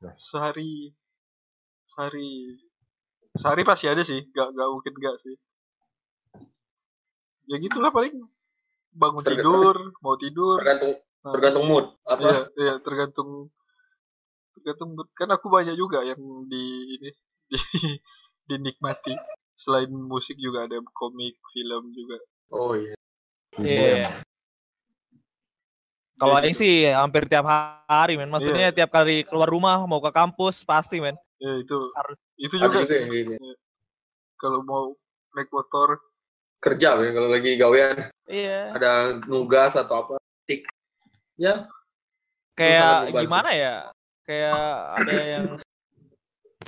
Ya. 0.00 0.16
sehari 0.16 0.96
sehari 1.84 2.56
sehari 3.36 3.62
pasti 3.68 3.84
ada 3.84 4.00
sih 4.00 4.24
gak 4.32 4.48
gak 4.56 4.68
mungkin 4.72 4.96
gak 4.96 5.20
sih. 5.20 5.36
Ya 7.52 7.60
gitulah 7.60 7.92
paling 7.92 8.24
bangun 8.94 9.24
tidur 9.24 9.76
mau 10.02 10.14
tidur. 10.18 10.58
Tergantung 10.60 10.98
Nah, 11.20 11.36
tergantung 11.36 11.64
mood 11.68 11.86
iya 11.92 12.16
apa? 12.16 12.30
Iya 12.56 12.74
tergantung 12.80 13.52
tergantung 14.56 14.96
mood. 14.96 15.08
kan 15.12 15.28
aku 15.28 15.52
banyak 15.52 15.76
juga 15.76 16.00
yang 16.00 16.20
di 16.48 16.64
ini 16.96 17.10
di, 17.52 17.60
dinikmati. 18.48 19.12
Selain 19.52 19.92
musik 19.92 20.40
juga 20.40 20.64
ada 20.64 20.80
komik 20.96 21.36
film 21.52 21.92
juga. 21.92 22.16
Oh 22.48 22.72
iya. 22.72 22.96
Iya. 23.60 24.08
Kalau 26.16 26.36
Kayak 26.36 26.48
Aing 26.48 26.56
sih 26.56 26.88
hampir 26.88 27.28
tiap 27.28 27.44
hari, 27.44 28.16
men. 28.16 28.32
Maksudnya 28.32 28.72
tiap 28.72 28.88
kali 28.92 29.24
keluar 29.28 29.48
rumah 29.48 29.84
mau 29.84 30.00
ke 30.00 30.08
kampus 30.12 30.64
pasti, 30.64 31.00
men. 31.00 31.16
ya 31.40 31.60
itu. 31.60 31.76
Harus. 31.96 32.16
itu 32.40 32.56
juga 32.56 32.84
juga 32.84 32.96
yang 32.96 33.12
gini 33.12 33.36
kalau 34.40 34.64
mau 34.64 34.96
naik 35.36 35.52
motor 35.52 36.00
kerja 36.60 36.96
ya 37.00 37.10
kalau 37.16 37.28
lagi 37.32 37.56
gawean 37.56 38.12
Iya. 38.30 38.76
ada 38.76 38.92
nugas 39.26 39.74
atau 39.74 40.06
apa 40.06 40.12
tik 40.46 40.68
ya 41.40 41.66
Kayak 42.60 43.16
gimana 43.16 43.50
ya? 43.56 43.74
Kayak 44.28 44.64
ada 45.00 45.14
yang 45.16 45.46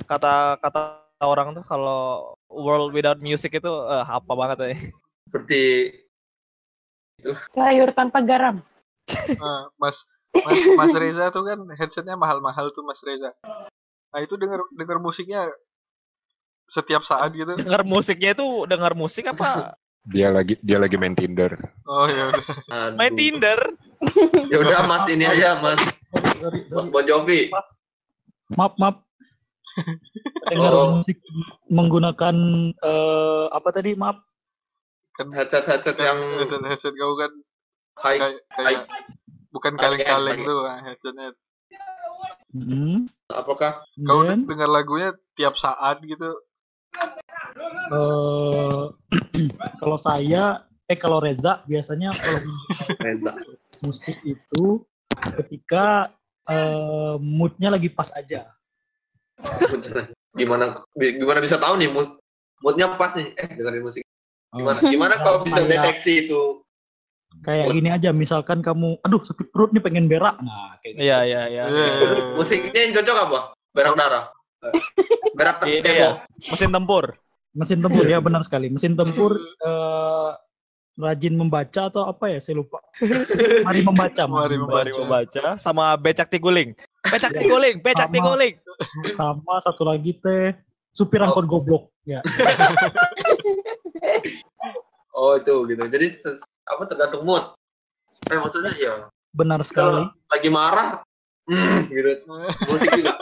kata 0.09 0.57
kata 0.57 0.81
orang 1.21 1.53
tuh 1.53 1.63
kalau 1.63 2.33
world 2.49 2.91
without 2.97 3.21
music 3.21 3.61
itu 3.61 3.69
eh, 3.69 4.05
apa 4.09 4.33
banget 4.33 4.57
ya. 4.73 4.77
seperti 5.29 5.63
Sayur 7.53 7.93
tanpa 7.95 8.19
garam. 8.25 8.59
Nah, 9.37 9.71
Mas 9.79 10.01
Mas 10.33 10.59
Mas 10.75 10.91
Reza 10.97 11.29
tuh 11.29 11.45
kan 11.45 11.61
headsetnya 11.77 12.17
mahal-mahal 12.17 12.73
tuh 12.73 12.81
Mas 12.83 12.99
Reza. 13.05 13.31
Nah 14.11 14.19
itu 14.19 14.33
denger 14.35 14.65
denger 14.73 14.97
musiknya 14.97 15.47
setiap 16.67 17.05
saat 17.05 17.31
gitu. 17.37 17.53
Dengar 17.53 17.85
musiknya 17.85 18.33
itu 18.33 18.65
dengar 18.65 18.97
musik 18.97 19.29
apa? 19.29 19.77
Dia 20.03 20.35
lagi 20.35 20.59
dia 20.59 20.77
lagi 20.83 20.99
main 20.99 21.15
Tinder. 21.15 21.55
Oh 21.87 22.03
ya 22.03 22.23
udah. 22.35 22.45
aduh. 22.67 22.97
Main 22.99 23.13
Tinder. 23.15 23.59
ya 24.51 24.57
udah 24.59 24.83
mas 24.83 25.07
ini 25.07 25.23
aja 25.23 25.63
mas 25.63 25.79
mas. 26.43 26.83
Bon 26.91 27.03
Jovi 27.07 27.47
Maaf, 28.51 28.75
maaf. 28.75 28.99
Dengar 30.51 30.73
Oh. 30.77 30.99
musik 30.99 31.17
menggunakan 31.71 32.35
eh, 32.75 33.45
apa 33.49 33.69
tadi? 33.71 33.95
Maaf. 33.95 34.19
Kan 35.15 35.31
headset 35.31 35.63
headset 35.65 35.95
yang 35.97 36.19
headset 36.41 36.61
headset 36.67 36.93
kau 36.99 37.15
kan 37.15 37.31
high 38.01 38.19
kayak 38.19 38.41
kayak 38.59 38.81
bukan 39.53 39.73
High 39.77 39.79
end, 39.79 40.03
kaleng-kaleng 40.03 40.39
tuh 40.43 40.59
ah, 40.65 40.79
headsetnya. 40.83 41.29
Hmm. 42.53 43.09
apakah 43.33 43.81
Kau 44.05 44.21
Then, 44.29 44.45
denger 44.45 44.69
lagunya 44.69 45.09
tiap 45.33 45.57
saat 45.57 46.01
gitu. 46.05 46.37
Eh, 47.93 48.83
kalau 49.81 49.97
saya, 49.97 50.65
eh 50.87 50.97
kalau 50.97 51.19
Reza 51.19 51.61
biasanya 51.65 52.11
kalau 52.13 52.39
Reza 53.05 53.31
musik 53.83 54.17
itu 54.23 54.81
ketika 55.37 56.13
eh, 56.49 57.15
moodnya 57.19 57.73
lagi 57.73 57.89
pas 57.91 58.09
aja. 58.15 58.49
Gimana 60.33 60.73
gimana 60.97 61.39
bisa 61.43 61.61
tahu 61.61 61.77
nih 61.77 61.89
mood 61.91 62.17
moodnya 62.63 62.95
pas 62.95 63.11
nih 63.13 63.35
eh 63.35 63.47
dengerin 63.53 63.83
musik 63.83 64.03
gimana 64.53 64.79
gimana 64.85 65.13
kau 65.25 65.43
bisa 65.43 65.61
deteksi 65.65 66.25
itu 66.25 66.63
Kayak 67.41 67.73
gini 67.73 67.89
aja, 67.89 68.13
misalkan 68.13 68.61
kamu, 68.61 69.01
aduh 69.01 69.17
sakit 69.25 69.49
perut 69.49 69.73
nih 69.73 69.81
pengen 69.81 70.05
berak. 70.05 70.37
Nah, 70.37 70.77
kayak 70.85 70.93
gitu. 70.93 71.01
Iya, 71.01 71.17
iya, 71.25 71.41
iya. 71.49 71.63
Iya, 71.65 71.85
iya, 71.89 72.05
iya. 72.13 72.23
musiknya 72.37 72.77
yang 72.77 72.93
cocok 72.93 73.17
apa 73.17 73.39
berak 73.73 73.95
darah 73.97 74.25
Berak 75.33 75.57
Iya, 75.65 75.81
tempo 75.81 75.89
iya. 75.91 76.09
Mesin 76.49 76.71
tempur. 76.71 77.05
Mesin 77.53 77.79
tempur 77.81 78.05
ya 78.05 78.17
benar 78.21 78.41
sekali. 78.45 78.69
Mesin 78.69 78.93
tempur 78.93 79.37
eh, 79.41 80.29
rajin 80.93 81.33
membaca 81.33 81.89
atau 81.89 82.05
apa 82.05 82.29
ya? 82.29 82.39
Saya 82.39 82.61
lupa. 82.61 82.79
Mari 83.65 83.81
membaca. 83.81 84.23
Mari 84.29 84.55
Mari 84.61 84.91
Baca. 84.93 84.99
membaca 85.01 85.45
sama 85.57 85.97
becak 85.97 86.29
tiguling. 86.29 86.77
Becak 87.03 87.33
tiguling, 87.33 87.81
becak 87.81 88.07
Sama. 88.07 88.15
tiguling. 88.15 88.55
Sama 89.17 89.53
satu 89.59 89.83
lagi 89.83 90.15
teh 90.17 90.53
supir 90.93 91.19
angkot 91.19 91.45
goblok. 91.45 91.89
Ya. 92.05 92.21
Oh 95.13 95.37
itu 95.37 95.53
gitu. 95.69 95.83
Jadi 95.87 96.05
apa 96.65 96.81
tergantung 96.89 97.21
mood. 97.21 97.53
Eh, 98.27 98.37
maksudnya 98.39 98.73
ya 98.73 98.93
Benar 99.29 99.61
sekali. 99.61 100.09
kalau 100.09 100.29
lagi 100.29 100.49
marah, 100.49 100.89
hmm, 101.45 101.79
gitu. 101.89 102.11
Musik 102.65 102.89
juga. 102.97 103.13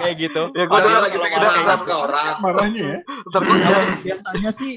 Kayak 0.00 0.14
gitu. 0.18 0.42
Ya 0.56 0.64
udah 0.66 1.00
lagi 1.04 1.16
pengen 1.20 1.38
marah 1.40 1.78
ke 1.84 1.94
orang. 1.94 2.26
Marahnya 2.40 2.82
ya. 2.82 2.98
Biasanya 4.00 4.50
sih 4.50 4.72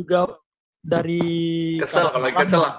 juga 0.00 0.40
dari 0.84 1.22
Kesel 1.80 2.08
kalau 2.12 2.24
lagi 2.24 2.36
kesel 2.44 2.60
lah. 2.60 2.74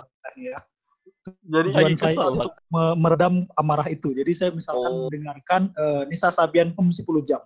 jadi 1.41 1.70
tujuan 1.74 1.94
saya 1.98 2.13
kesel, 2.13 2.30
untuk 2.38 2.54
me- 2.70 2.98
meredam 3.02 3.34
amarah 3.58 3.88
itu. 3.89 4.13
Jadi 4.13 4.32
saya 4.38 4.50
misalkan 4.54 4.91
Oh. 4.94 5.10
mendengarkan 5.10 5.62
eh, 5.74 6.02
Nisa 6.10 6.30
Sabian 6.30 6.70
Hum 6.78 6.94
10 6.94 7.26
jam. 7.26 7.41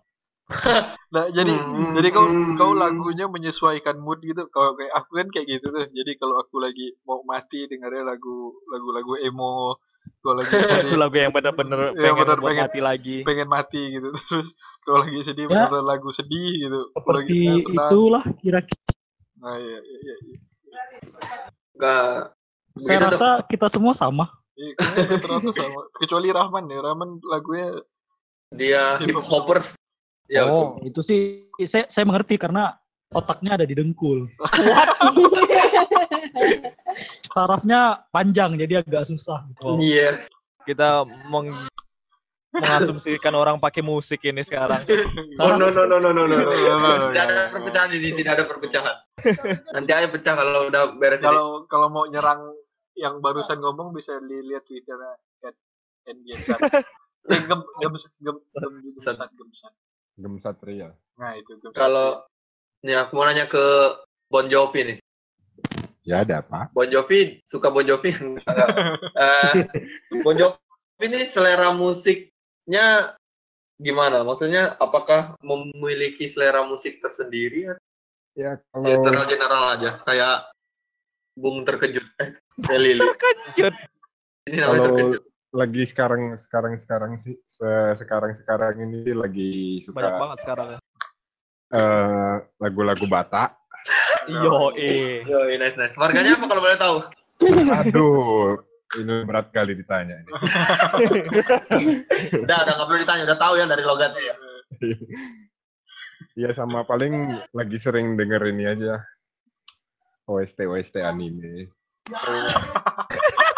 Nah, 1.16 1.26
jadi 1.34 1.54
Hmm, 1.58 1.98
jadi 1.98 2.14
kau 2.14 2.26
hmm. 2.26 2.54
kau 2.60 2.72
lagunya 2.78 3.26
menyesuaikan 3.26 3.98
mood 3.98 4.22
gitu. 4.22 4.46
Kalau 4.54 4.78
kayak 4.78 4.94
aku 4.94 5.12
kan 5.18 5.28
kayak 5.34 5.48
gitu 5.58 5.74
tuh. 5.74 5.86
Jadi 5.90 6.12
kalau 6.22 6.38
aku 6.38 6.62
lagi 6.62 6.94
mau 7.08 7.22
mati 7.26 7.66
dengarnya 7.66 8.04
lagu 8.14 8.54
lagu-lagu 8.70 9.14
emo, 9.26 9.78
kalau 10.20 10.36
lagi 10.40 10.52
Itu 10.56 10.68
sedih 10.68 10.98
lagu 11.00 11.16
yang 11.16 11.32
bener-bener 11.32 11.80
Iya, 11.96 12.12
pengen 12.12 12.16
bener, 12.20 12.38
pengen. 12.42 12.64
mati 12.68 12.80
lagi. 12.84 13.18
pengen 13.24 13.48
mati 13.48 13.82
gitu. 13.96 14.10
Terus 14.30 14.48
kalau 14.84 14.98
lagi 15.04 15.20
sedih 15.24 15.46
Ya. 15.48 15.68
beneran 15.68 15.86
lagu 15.88 16.10
sedih 16.12 16.52
gitu. 16.60 16.80
Kalau 16.92 17.16
lagi 17.16 17.30
Seperti 17.30 17.40
senang-senang. 17.40 17.90
itulah 17.90 18.24
kira-kira. 18.40 18.84
Nah, 19.40 19.56
iya 19.56 19.78
iya 19.80 20.00
iya. 20.04 20.16
iya. 20.28 20.38
Enggak. 21.76 22.14
Saya 22.80 22.98
rasa 23.08 23.28
kita 23.48 23.68
semua 23.72 23.94
sama. 23.96 24.26
Iya, 24.60 24.76
sama. 25.56 25.82
Kecuali 25.96 26.28
Rahman 26.30 26.68
ya. 26.68 26.80
Rahman 26.84 27.10
lagunya 27.24 27.80
dia 28.52 29.00
hip 29.00 29.16
hoppers. 29.24 29.76
Ya, 30.30 30.46
oh, 30.46 30.78
itu 30.86 31.02
sih 31.02 31.50
saya, 31.66 31.90
saya 31.90 32.06
mengerti 32.06 32.38
karena 32.38 32.78
otaknya 33.14 33.58
ada 33.58 33.66
di 33.66 33.74
dengkul. 33.74 34.30
Sarafnya 37.34 38.06
panjang 38.14 38.58
jadi 38.58 38.82
agak 38.86 39.10
susah. 39.10 39.46
gitu. 39.54 39.78
Iya. 39.82 40.22
Kita 40.66 41.06
meng 41.30 41.70
mengasumsikan 42.50 43.34
orang 43.38 43.62
pakai 43.62 43.86
musik 43.86 44.26
ini 44.26 44.42
sekarang. 44.42 44.82
Oh 45.38 45.54
no 45.54 45.70
no 45.70 45.86
no 45.86 46.02
no 46.02 46.10
no 46.10 46.26
no. 46.26 46.36
no. 46.36 46.50
Iya, 46.50 46.74
iya, 46.76 46.96
Tidak 47.14 47.24
ada 47.30 47.34
iya. 47.38 47.46
perpecahan 47.54 47.90
ini, 47.94 48.10
tidak 48.18 48.32
ada 48.42 48.44
perpecahan. 48.50 48.96
Nanti 49.78 49.92
aja 49.94 50.08
pecah 50.10 50.34
kalau 50.34 50.62
udah 50.70 50.84
beres 50.98 51.22
ini. 51.22 51.26
kalau 51.30 51.46
kalau 51.70 51.88
mau 51.94 52.06
nyerang 52.10 52.58
yang 52.98 53.22
barusan 53.22 53.62
ngomong 53.62 53.94
bisa 53.94 54.18
dilihat 54.26 54.66
twitternya 54.66 55.14
at. 55.46 55.56
Eh, 56.10 56.16
gem, 57.46 57.62
gemsat, 57.78 58.12
gem, 58.18 58.38
gem, 58.58 58.74
gemsat, 58.98 59.30
gemsat. 59.38 59.74
Gemsat 60.18 60.58
Ria. 60.66 60.90
Nah 61.22 61.38
itu 61.38 61.54
gemsat. 61.62 61.78
Kalau 61.78 62.26
nih 62.80 62.96
aku 62.98 63.12
mau 63.14 63.28
nanya 63.28 63.46
ke 63.46 63.64
Bon 64.28 64.46
Jovi 64.46 64.82
nih. 64.86 64.98
Ya 66.04 66.24
ada 66.24 66.40
apa? 66.40 66.72
Bon 66.72 66.88
Jovi 66.88 67.44
suka 67.44 67.70
Bon 67.70 67.84
Jovi 67.84 68.10
enggak? 68.18 68.68
Eh, 69.14 69.54
bon 70.22 70.34
Jovi 70.34 70.58
ini 71.02 71.28
selera 71.28 71.72
musiknya 71.72 73.14
gimana? 73.76 74.24
Maksudnya 74.24 74.76
apakah 74.76 75.36
memiliki 75.40 76.26
selera 76.26 76.64
musik 76.64 77.00
tersendiri? 77.00 77.68
Ya 77.68 77.76
Ya 78.38 78.56
kalau 78.72 79.04
general 79.04 79.26
general 79.28 79.64
aja 79.76 79.92
kayak 80.02 80.36
Bung 81.36 81.64
terkejut. 81.64 82.04
Eh, 82.20 82.32
Lili. 82.76 83.00
Terkejut. 83.00 83.74
Ini 84.48 84.58
namanya 84.60 84.80
Kalau- 84.80 84.88
terkejut. 84.88 85.24
lagi 85.50 85.82
sekarang 85.84 86.22
sekarang 86.38 86.74
sekarang 86.78 87.12
sih 87.18 87.34
se- 87.44 87.96
sekarang 87.98 88.38
sekarang 88.38 88.78
ini 88.80 89.02
lagi 89.12 89.82
Banyak 89.82 90.14
suka 90.14 90.22
banget 90.22 90.38
sekarang 90.46 90.68
ya. 90.70 90.80
Eh, 91.72 92.34
lagu-lagu 92.58 93.06
Batak. 93.06 93.56
Yo, 94.28 94.74
eh. 94.76 95.24
Yo, 95.24 95.48
nice 95.52 95.76
nice. 95.76 95.96
Marganya 95.96 96.36
apa 96.36 96.46
kalau 96.46 96.62
boleh 96.62 96.78
tahu? 96.78 96.98
Aduh, 97.72 98.60
ini 99.00 99.24
berat 99.24 99.48
kali 99.50 99.74
ditanya 99.74 100.20
ini. 100.20 100.32
Udah, 102.44 102.58
udah 102.62 102.74
nggak 102.76 102.88
perlu 102.88 103.00
ditanya, 103.00 103.24
udah 103.26 103.40
tahu 103.40 103.54
ya 103.56 103.66
dari 103.66 103.84
logatnya 103.84 104.22
ya. 104.22 104.36
Iya 106.36 106.50
sama 106.54 106.84
paling 106.84 107.36
lagi 107.52 107.78
sering 107.78 108.16
denger 108.16 108.40
ini 108.48 108.64
aja 108.68 109.02
OST 110.26 110.68
OST 110.68 111.00
anime. 111.00 111.68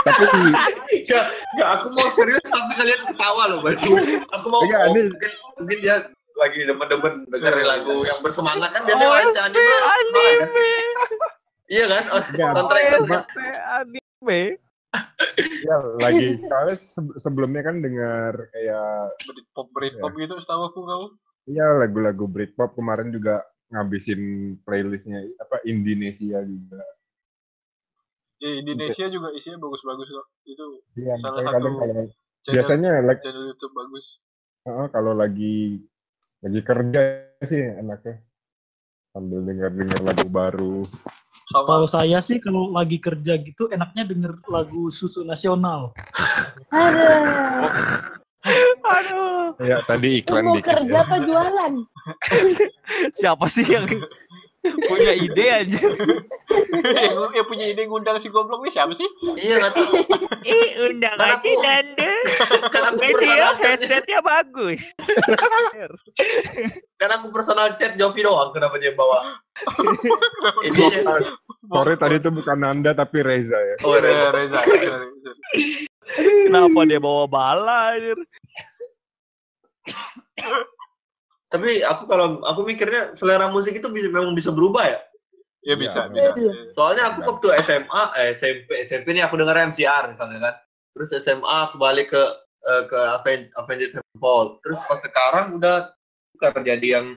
Tapi 0.02 0.24
Enggak, 0.91 1.24
enggak, 1.54 1.69
aku 1.78 1.88
mau 1.93 2.08
serius 2.10 2.41
sampai 2.47 2.74
kalian 2.74 3.02
ketawa 3.12 3.43
loh, 3.52 3.60
Bang. 3.62 3.78
Aku 4.34 4.45
mau 4.50 4.62
Enggak, 4.65 4.82
ini- 4.93 5.10
mungkin, 5.12 5.32
mungkin 5.60 5.78
dia 5.82 5.95
lagi 6.41 6.60
demen-demen 6.65 7.13
dengerin 7.30 7.67
lagu 7.69 8.01
yang 8.01 8.19
bersemangat 8.19 8.73
kan 8.73 8.82
Oh, 8.82 8.88
biasanya 8.89 9.08
OST 9.13 9.38
anime. 9.38 9.62
semangat, 9.62 9.82
kan? 9.86 9.93
anime. 9.93 10.69
Iya 11.71 11.86
kan? 11.88 12.04
Oh, 12.12 12.21
soundtrack 12.27 12.86
cuma 12.99 13.19
anime. 13.71 14.41
ya 15.63 15.75
lagi 15.97 16.25
soalnya 16.51 16.75
se- 16.75 17.15
sebelumnya 17.15 17.63
kan 17.63 17.80
dengar 17.80 18.51
kayak 18.51 19.15
Britpop 19.23 19.67
Britpop 19.71 20.12
gitu 20.19 20.36
setahu 20.38 20.67
aku 20.67 20.80
kau. 20.84 21.04
ya 21.47 21.63
lagu-lagu 21.80 22.27
Britpop 22.27 22.75
kemarin 22.75 23.15
juga 23.15 23.39
ngabisin 23.71 24.19
playlistnya 24.67 25.23
apa 25.39 25.63
Indonesia 25.63 26.43
juga. 26.43 26.84
Ya 28.41 28.58
Indonesia 28.58 29.06
juga 29.08 29.32
isinya 29.32 29.62
bagus-bagus 29.62 30.12
kok. 30.12 30.27
Itu 30.43 30.65
Iya, 30.99 31.13
Salah 31.15 31.39
satu 31.39 31.56
kadang 31.56 31.73
kalau 31.77 32.04
channel, 32.43 32.51
biasanya 32.51 32.91
like, 33.06 33.21
channel 33.23 33.47
YouTube 33.47 33.71
bagus. 33.71 34.19
Heeh, 34.67 34.86
kalau 34.91 35.13
lagi 35.15 35.80
lagi 36.41 36.62
kerja 36.65 37.01
sih 37.45 37.62
enaknya 37.77 38.17
sambil 39.13 39.39
dengar-dengar 39.45 39.99
lagu 40.01 40.27
baru. 40.32 40.77
Kalau 41.51 41.86
saya 41.86 42.23
sih 42.23 42.39
kalau 42.39 42.71
lagi 42.71 42.97
kerja 42.97 43.38
gitu 43.43 43.67
enaknya 43.69 44.08
denger 44.08 44.39
lagu 44.47 44.88
Susu 44.89 45.21
Nasional. 45.27 45.91
Aduh. 46.71 47.69
Aduh. 48.82 49.54
Ya 49.62 49.84
tadi 49.86 50.17
Lu 50.17 50.19
iklan 50.25 50.43
mau 50.47 50.56
dikit 50.58 50.73
kerja 50.73 50.97
ya. 50.97 51.04
apa 51.06 51.15
jualan? 51.21 51.73
Siapa 53.19 53.45
sih 53.51 53.67
yang 53.67 53.86
punya 54.62 55.12
ide 55.17 55.45
aja? 55.50 55.82
yang, 56.93 57.17
yang 57.38 57.47
punya 57.50 57.65
ide 57.74 57.89
ngundang 57.89 58.21
si 58.21 58.30
goblok 58.30 58.62
ini 58.62 58.71
siapa 58.74 58.93
sih? 58.93 59.10
Iya 59.41 59.58
nggak 59.58 59.74
tahu. 59.74 59.93
Ih, 60.45 60.69
undang 60.86 61.17
Karena 61.21 61.41
aja 61.41 61.52
Nanda. 61.58 62.12
Personal 62.69 63.54
chat, 63.58 63.82
headsetnya 63.82 64.19
bagus. 64.21 64.82
kan 67.02 67.10
aku 67.17 67.34
personal 67.34 67.74
chat 67.74 67.97
Jovi 67.97 68.21
doang. 68.21 68.54
Kenapa 68.54 68.78
dia 68.78 68.93
bawa? 68.93 69.41
Ini 70.62 71.06
Sorry 71.71 71.95
tadi 71.97 72.15
itu 72.21 72.30
bukan 72.30 72.58
Nanda 72.62 72.93
tapi 72.93 73.26
Reza 73.26 73.58
ya. 73.58 73.76
Oh, 73.82 73.97
Reza, 73.97 74.30
Reza. 74.30 74.60
Reza. 74.62 74.97
Reza. 75.02 75.32
Kenapa 76.21 76.80
dia 76.86 77.02
bawa 77.02 77.26
bala? 77.26 77.97
anjir? 77.97 78.19
Tapi 81.52 81.84
aku 81.84 82.08
kalau 82.08 82.40
aku 82.42 82.64
mikirnya 82.64 83.12
selera 83.14 83.52
musik 83.52 83.76
itu 83.76 83.92
bisa, 83.92 84.08
memang 84.08 84.32
bisa 84.32 84.56
berubah 84.56 84.88
ya. 84.88 85.00
Ya 85.62 85.76
bisa, 85.78 86.10
Iya, 86.10 86.32
bisa. 86.34 86.74
Soalnya 86.74 87.12
aku 87.12 87.28
waktu 87.28 87.48
SMA, 87.62 88.04
eh, 88.18 88.34
SMP, 88.34 88.70
SMP 88.82 89.14
ini 89.14 89.22
aku 89.22 89.38
dengar 89.38 89.60
MCR 89.60 90.10
misalnya 90.10 90.40
kan. 90.42 90.56
Terus 90.96 91.10
SMA 91.22 91.58
aku 91.70 91.76
balik 91.78 92.16
ke 92.16 92.24
eh, 92.62 92.84
ke 92.88 92.98
Aven- 92.98 93.52
Avenged 93.54 93.94
Sevenfold. 93.94 94.64
Terus 94.64 94.80
pas 94.88 94.98
sekarang 94.98 95.60
udah 95.60 95.92
bukan 96.34 96.62
jadi 96.64 96.88
yang 96.98 97.08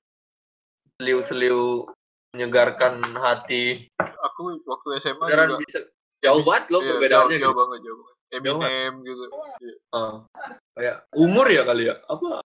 seliu-seliu 0.98 1.88
menyegarkan 2.34 3.00
hati. 3.14 3.86
Aku 4.00 4.58
waktu 4.66 4.88
SMA 4.98 5.24
Beneran 5.30 5.54
juga. 5.54 5.62
bisa 5.64 5.78
jauh 6.20 6.42
banget 6.42 6.64
loh 6.68 6.80
Iya, 6.80 6.90
perbedaannya 6.96 7.36
jauh, 7.36 7.40
jauh 7.40 7.52
gitu. 7.52 7.60
banget, 7.62 7.78
jauh 7.80 7.98
banget. 8.00 8.12
Eminem 8.34 8.92
gitu. 9.06 9.24
Iya. 9.62 9.74
Ah. 9.94 10.14
kayak 10.74 10.96
umur 11.14 11.46
ya 11.46 11.62
kali 11.62 11.86
ya? 11.86 11.94
Apa? 12.10 12.42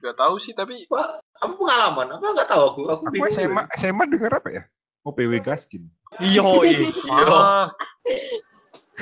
Gak 0.00 0.16
tahu 0.16 0.34
sih 0.40 0.56
tapi 0.56 0.88
Apa, 0.88 1.20
apa 1.20 1.52
pengalaman? 1.56 2.06
Apa 2.16 2.26
nggak 2.32 2.48
tahu 2.48 2.62
aku? 2.72 2.80
Aku 2.88 3.02
Aku 3.08 3.12
bingung. 3.12 3.32
SMA 3.36 3.62
SMA 3.76 4.04
denger 4.08 4.32
apa 4.40 4.48
ya? 4.48 4.62
Oh 5.04 5.12
PW 5.12 5.40
Gaskin. 5.44 5.88
Ih. 6.20 6.36
Iya. 6.40 7.24
ah, 7.30 7.66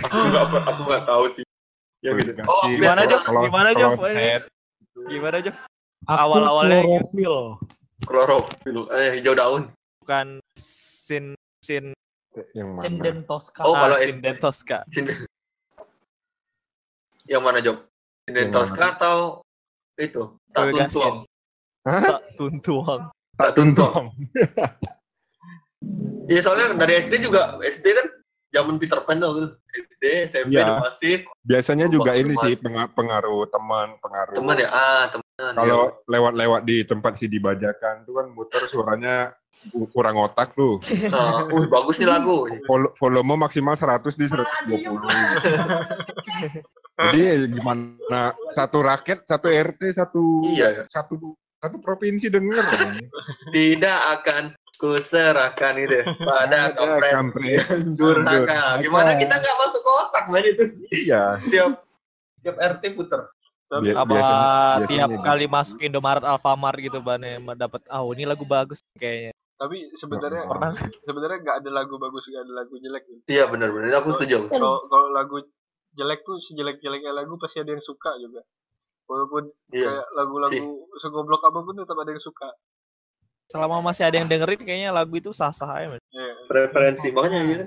Aku 0.02 0.16
nggak 0.30 0.42
aku 0.66 0.80
nggak 0.86 1.04
tahu 1.06 1.24
sih. 1.34 1.44
Ya 2.02 2.14
gitu. 2.14 2.30
Oh, 2.46 2.62
aku 2.62 2.78
Gimana? 2.78 3.00
Kalau- 3.06 3.44
Gimana, 3.46 3.68
head, 4.14 4.42
Gimana? 5.10 5.38
Aku 6.06 6.14
Awal-awalnya 6.14 6.78
gitu. 6.78 6.86
klorofil. 6.86 7.36
klorofil, 8.06 8.78
eh 8.94 9.18
hijau 9.18 9.34
daun. 9.34 9.62
Bukan 10.06 10.38
sin 10.54 11.34
sin 11.58 11.90
yang 12.54 12.78
mana? 12.78 12.82
Sinden 12.86 13.16
Tosca. 13.26 13.66
Oh, 13.66 13.74
ah, 13.74 13.90
kalau 13.90 13.96
sin 13.98 14.22
dan 14.22 14.38
Tosca. 14.38 14.86
Yang 17.26 17.42
mana 17.42 17.58
Job? 17.58 17.82
Sinden 18.24 18.54
Tosca 18.54 18.94
atau 18.94 19.42
itu? 20.00 20.22
Tak 20.50 20.70
tuntuang. 20.70 21.16
Hah? 21.82 22.02
Tak 22.02 22.20
tuntuang. 22.36 23.00
Tak 23.34 23.50
tuntong. 23.54 24.04
Iya 26.28 26.42
soalnya 26.42 26.74
dari 26.76 27.00
SD 27.00 27.22
juga 27.22 27.56
SD 27.56 27.86
kan 27.88 28.04
zaman 28.50 28.76
Peter 28.76 29.00
Pan 29.00 29.16
tuh 29.16 29.30
gitu. 29.32 29.48
SD, 29.88 30.02
SMP 30.28 30.52
udah 30.52 30.76
masih 30.82 31.24
Biasanya 31.40 31.86
juga 31.88 32.12
ini 32.12 32.36
sih 32.36 32.52
mas. 32.52 32.60
penga- 32.60 32.90
pengaruh 32.92 33.48
teman, 33.48 33.96
pengaruh. 33.96 34.34
teman 34.36 34.54
ya. 34.58 34.68
Ah, 34.68 35.04
teman. 35.08 35.24
Kalau 35.54 35.94
lewat-lewat 36.04 36.60
di 36.64 36.82
tempat 36.82 37.14
si 37.14 37.26
dibajakan 37.26 38.02
tuh 38.04 38.12
kan 38.12 38.26
muter 38.28 38.60
suaranya 38.66 39.32
ku- 39.70 39.86
kurang 39.88 40.18
otak 40.18 40.52
tuh. 40.52 40.76
Nah, 41.08 41.46
uh, 41.46 41.64
bagus 41.64 41.96
nih 41.96 42.06
lagu. 42.06 42.44
Vol- 42.66 42.92
volume 42.98 43.34
maksimal 43.38 43.72
100 43.72 44.12
di 44.12 44.26
120. 44.28 44.68
Jadi 46.98 47.18
ya 47.20 47.34
gimana 47.46 48.20
satu 48.50 48.82
raket, 48.82 49.22
satu 49.22 49.46
RT, 49.46 49.80
satu 49.92 50.42
Iya. 50.44 50.82
satu 50.86 51.14
satu 51.56 51.76
provinsi 51.78 52.26
denger. 52.26 52.58
Tidak 53.50 53.98
akan 54.16 54.42
kuserahkan 54.76 55.74
itu 55.76 56.02
pada 56.18 56.70
Ada 56.70 56.74
kampret 56.74 57.10
kampret. 57.12 57.66
durhaka. 57.94 58.78
Gimana 58.78 59.14
kita 59.14 59.34
nggak 59.36 59.56
masuk 59.58 59.80
ke 59.80 59.90
otak 59.96 60.24
man 60.26 60.42
itu? 60.42 60.64
Iya. 60.90 61.22
Tiap 61.46 61.70
tiap 62.40 62.56
RT 62.56 62.82
puter. 62.94 63.30
Tapi 63.68 63.92
Bia- 63.92 64.00
apa 64.00 64.08
biasanya- 64.08 64.88
tiap 64.88 65.08
biasanya 65.12 65.26
kali 65.28 65.44
masuk 65.46 65.78
Indomaret 65.78 66.24
Alfamart 66.24 66.78
gitu 66.78 66.98
ban 66.98 67.20
ya 67.20 67.36
dapat 67.54 67.84
oh 67.90 68.10
ini 68.10 68.24
lagu 68.24 68.42
bagus 68.42 68.80
kayaknya 68.96 69.36
tapi 69.58 69.90
sebenarnya 69.92 70.46
pernah 70.46 70.70
sebenarnya 71.02 71.38
nggak 71.42 71.56
ada 71.60 71.70
lagu 71.74 71.98
bagus 71.98 72.30
nggak 72.30 72.46
ada 72.46 72.52
lagu 72.54 72.74
jelek 72.78 73.02
gitu. 73.04 73.20
Iya 73.26 73.44
benar-benar 73.44 73.90
aku 73.98 74.14
setuju. 74.14 74.46
Kalau 74.46 74.86
kalau 74.86 75.10
lagu 75.10 75.42
jelek 75.98 76.22
tuh 76.22 76.38
sejelek-jeleknya 76.40 77.10
lagu 77.10 77.34
pasti 77.36 77.58
ada 77.58 77.74
yang 77.74 77.82
suka 77.82 78.14
juga. 78.16 78.46
Walaupun 79.04 79.50
Iya. 79.72 79.88
kayak 79.88 80.06
lagu-lagu 80.14 80.66
segoblok 80.94 81.42
apa 81.42 81.58
pun 81.58 81.74
tetap 81.74 81.96
ada 81.96 82.10
yang 82.10 82.22
suka. 82.22 82.48
selama 83.48 83.80
masih 83.80 84.04
ada 84.04 84.12
yang 84.14 84.28
dengerin 84.28 84.60
kayaknya 84.60 84.90
lagu 84.92 85.16
itu 85.16 85.32
sah-sah 85.32 85.72
aja. 85.72 85.96
Iya. 86.12 86.32
Preferensi 86.44 87.08
makanya 87.08 87.40
gitu. 87.48 87.64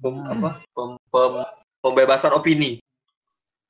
Pem, 0.00 0.16
apa? 0.24 0.64
Pem, 0.64 0.90
pem- 0.96 1.52
pembebasan 1.78 2.32
opini. 2.32 2.80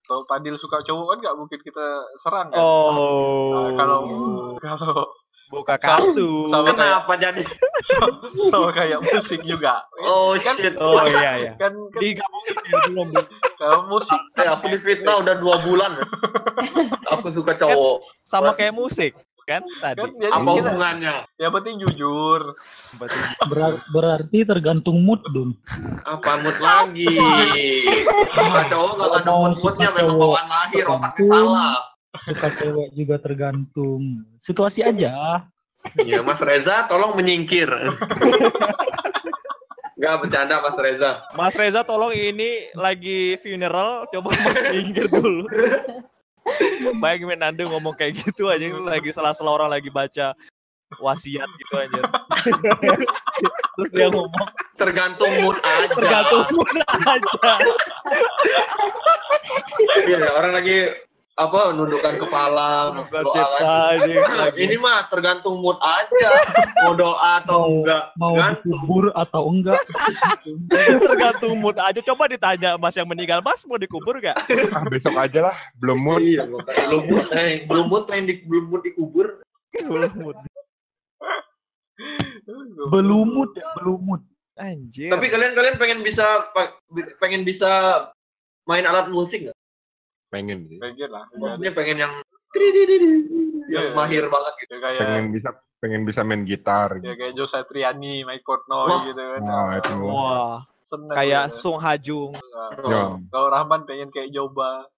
Kalau 0.07 0.23
Padil 0.23 0.55
suka 0.55 0.81
cowok 0.81 1.05
kan 1.05 1.18
nggak 1.18 1.37
mungkin 1.37 1.59
kita 1.59 1.87
serang 2.16 2.49
kan. 2.49 2.57
oh 2.57 3.53
Nah, 3.53 3.71
kalau 3.75 4.01
kalau 4.57 5.03
buka 5.48 5.74
kartu 5.76 6.46
sama 6.46 6.68
kayak 6.68 6.76
Kenapa 7.00 7.12
jadi? 7.16 7.42
sama 8.50 8.68
kayak 8.70 8.98
musik 9.00 9.40
juga. 9.42 9.80
Oh 9.98 10.37
Kan- 10.37 10.56
shit. 10.56 10.74
oh 10.76 11.00
iya 11.02 11.32
iya 11.38 11.52
Kan, 11.56 11.72
kan 11.88 11.98
digabungin 11.98 12.56
ya, 12.62 12.76
belum 12.87 13.08
kalau 13.56 13.88
musik 13.88 14.20
Saya 14.28 14.54
aku 14.54 14.68
difitnah 14.68 15.18
udah 15.18 15.34
dua 15.34 15.56
bulan. 15.62 15.92
aku 17.12 17.32
suka 17.32 17.56
cowok. 17.56 18.04
sama 18.22 18.52
kayak 18.52 18.72
musik 18.72 19.12
kan 19.42 19.64
tadi 19.80 19.96
kan 19.96 20.12
jadi 20.14 20.28
Apa 20.30 20.44
kita 20.52 20.68
hubungannya? 20.68 21.14
yang 21.34 21.52
penting 21.54 21.74
jujur. 21.80 22.40
Berar- 23.42 23.80
berarti 23.88 24.44
tergantung 24.44 25.00
mood 25.00 25.24
dong. 25.26 25.56
Apa 26.04 26.37
mood 26.38 26.58
lagi? 26.61 27.08
Cowok 28.68 28.92
nggak 28.94 29.08
ada 29.16 29.32
mood-moodnya 29.32 29.88
suka 29.88 29.96
memang 29.96 30.16
bawaan 30.18 30.46
lahir 30.46 30.84
otaknya 30.84 31.24
salah. 31.26 31.76
Suka 32.09 32.49
cewek 32.57 32.88
juga 32.97 33.16
tergantung 33.21 34.25
situasi 34.40 34.81
aja. 34.81 35.44
Iya, 36.01 36.25
Mas 36.25 36.40
Reza, 36.40 36.88
tolong 36.88 37.14
menyingkir. 37.14 37.68
Gak 39.99 40.14
bercanda 40.23 40.62
Mas 40.62 40.79
Reza. 40.79 41.27
Mas 41.35 41.55
Reza 41.59 41.83
tolong 41.83 42.14
ini 42.14 42.71
lagi 42.79 43.35
funeral 43.42 44.07
coba 44.09 44.31
Mas 44.31 44.62
minggir 44.71 45.11
dulu 45.11 45.42
Bayangin 47.03 47.29
men 47.29 47.42
Nando 47.44 47.66
ngomong 47.68 47.92
kayak 47.99 48.25
gitu 48.25 48.49
aja 48.49 48.73
lagi 48.81 49.12
salah-salah 49.12 49.59
orang 49.61 49.68
lagi 49.75 49.92
baca 49.92 50.33
wasiat 51.05 51.44
gitu 51.44 51.75
aja. 51.77 52.01
Terus 53.77 53.90
dia 53.92 54.09
ngomong 54.09 54.33
Tergantung 54.79 55.29
mood 55.44 55.59
aja. 55.61 55.92
tergantung 55.92 56.47
mood 56.55 56.71
aja. 57.05 57.53
Iya, 60.09 60.31
orang 60.33 60.53
lagi 60.57 60.79
apa 61.38 61.70
nundukkan 61.70 62.18
kepala, 62.18 62.90
doa 63.07 63.46
Nah, 63.62 64.51
ini 64.59 64.74
mah 64.74 65.07
tergantung 65.07 65.62
mood 65.62 65.79
aja. 65.79 66.31
Mau 66.83 66.98
doa 66.98 67.38
atau 67.38 67.59
Mau- 67.62 67.74
enggak. 67.79 68.05
Mau 68.18 68.35
Gantung. 68.35 68.66
dikubur 68.66 69.05
atau 69.14 69.42
enggak? 69.46 69.79
tergantung 71.07 71.55
mood 71.62 71.79
aja. 71.79 72.01
Coba 72.03 72.27
ditanya 72.27 72.74
Mas 72.74 72.98
yang 72.98 73.07
meninggal, 73.07 73.38
Mas 73.38 73.62
mau 73.70 73.79
dikubur 73.79 74.18
gak? 74.18 74.35
Ah, 74.74 74.83
besok 74.90 75.14
aja 75.14 75.46
lah, 75.46 75.57
belum 75.79 75.98
mood. 76.03 76.20
Iya, 76.27 76.42
belum 76.90 77.03
mood, 77.07 77.27
eh, 77.31 77.62
belum 77.70 77.87
mood 77.87 78.05
di 78.11 78.35
belum 78.42 78.64
mood 78.66 78.83
dikubur. 78.83 79.27
Belum 79.79 80.12
mood. 80.18 80.37
Belumut 82.90 83.51
ya, 83.55 83.66
belumut. 83.79 84.22
Anjir. 84.59 85.14
Tapi 85.14 85.31
kalian 85.31 85.55
kalian 85.55 85.77
pengen 85.79 86.03
bisa 86.03 86.51
pengen 87.22 87.46
bisa 87.46 87.70
main 88.66 88.83
alat 88.83 89.07
musik 89.07 89.46
nggak? 89.46 89.57
Pengen 90.29 90.59
sih. 90.67 90.77
Pengen 90.77 91.09
lah. 91.09 91.25
Maksudnya 91.33 91.73
pengen 91.73 91.97
yang 91.99 92.12
yang 93.69 93.85
Iya. 93.85 93.93
mahir 93.93 94.25
banget 94.27 94.55
gitu. 94.59 94.73
Ya 94.75 94.81
kayak 94.81 95.01
Pengen 95.01 95.27
bisa 95.31 95.51
pengen 95.79 96.03
bisa 96.03 96.21
main 96.23 96.43
gitar. 96.43 96.88
ya 96.97 97.01
Gitu. 97.05 97.14
kayak 97.14 97.33
Joe 97.35 97.47
Satriani, 97.47 98.23
Mike 98.23 98.43
Portnoy 98.43 98.88
Wah. 98.88 99.03
gitu 99.05 99.21
kan. 99.21 99.41
Nah, 99.41 99.69
itu. 99.75 99.93
Wah, 100.01 100.57
Seneng 100.81 101.12
kayak 101.12 101.45
gitu. 101.47 101.57
Sung 101.59 101.79
Hajung. 101.79 102.33
Nah, 102.33 102.71
Ya. 102.83 103.03
Kalau 103.27 103.49
Rahman 103.49 103.85
pengen 103.85 104.09
kayak 104.09 104.31
Joba. 104.31 104.88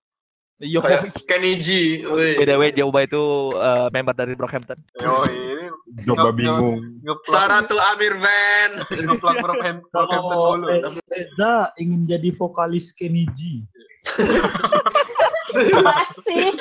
Yo. 0.56 0.78
Kayak 0.78 1.10
Kenny 1.24 1.58
G. 1.58 1.68
woi. 2.04 2.36
BTW 2.36 2.62
Joba 2.72 3.02
itu 3.02 3.22
eh, 3.50 3.88
member 3.90 4.12
dari 4.12 4.34
Brockhampton. 4.34 4.78
Yo 4.94 5.24
ini 5.26 5.66
Nge- 6.06 6.32
bingung. 6.32 6.78
ngeplak 7.02 7.34
Saratu 7.34 7.76
Amir 7.76 8.14
Van. 8.14 8.70
ngeplak 8.86 9.36
Brockhampton 9.40 10.06
dulu. 10.14 10.62
Re- 10.62 11.02
Reza 11.08 11.52
ingin 11.74 12.06
jadi 12.06 12.28
vokalis 12.30 12.92
Kenny 12.92 13.26
G. 13.28 13.66
Masih, 15.50 16.52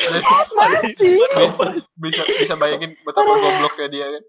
masih. 0.51 0.91
Bisa 1.95 2.21
bisa 2.25 2.53
bayangin 2.55 2.95
betapa 3.01 3.29
gobloknya 3.29 3.87
dia 3.87 4.05
kan. 4.09 4.23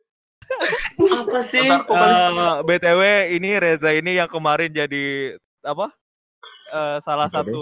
Apa 1.20 1.40
sih? 1.46 1.62
Bentar, 1.62 1.86
Eh, 1.90 2.54
BTW 2.66 3.00
ini 3.32 3.50
Reza 3.56 3.90
ini 3.90 4.18
yang 4.18 4.26
kemarin 4.26 4.68
jadi 4.68 5.36
apa? 5.62 5.94
Eh, 6.70 6.98
salah 7.00 7.26
satu 7.26 7.60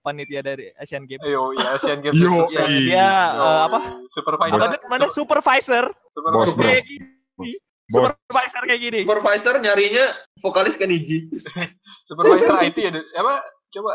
panitia 0.00 0.40
dari 0.40 0.72
Asian 0.76 1.04
Games. 1.04 1.22
Yo, 1.22 1.52
ya 1.52 1.76
Asian 1.76 2.00
Games 2.00 2.16
Yo, 2.16 2.28
sukses. 2.44 2.64
iya. 2.64 2.80
Dia 2.88 3.10
Yo, 3.32 3.44
eh, 3.44 3.60
apa? 3.68 3.80
Supervisor. 4.08 4.58
Mana, 4.60 4.76
mana 4.88 5.06
supervisor? 5.08 5.84
Supervisor. 6.12 6.56
Kayak 6.56 6.84
gini. 6.84 7.06
Bos. 7.36 7.48
Supervisor 7.86 8.62
kayak 8.66 8.80
gini. 8.82 9.00
Supervisor 9.06 9.54
nyarinya 9.60 10.04
vokalis 10.40 10.74
Kenny 10.74 10.98
G. 11.00 11.30
Supervisor 12.08 12.58
IT 12.64 12.76
ya. 12.76 12.90
Apa? 13.14 13.44
Coba 13.70 13.92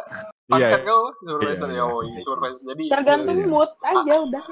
Iya. 0.51 0.67
pangkat 0.67 0.81
kau 0.83 1.01
supervisor 1.17 1.65
Iya, 1.65 1.71
ya. 1.71 1.77
iya. 1.77 1.83
Oh, 1.87 2.01
iya, 2.01 2.17
supervisor. 2.19 2.59
Jadi 2.61 2.83
Tergantung 2.87 3.31
Iya, 3.33 3.41
iya. 3.41 3.47
mood 3.49 3.71
aja 3.81 4.13
udah. 4.19 4.43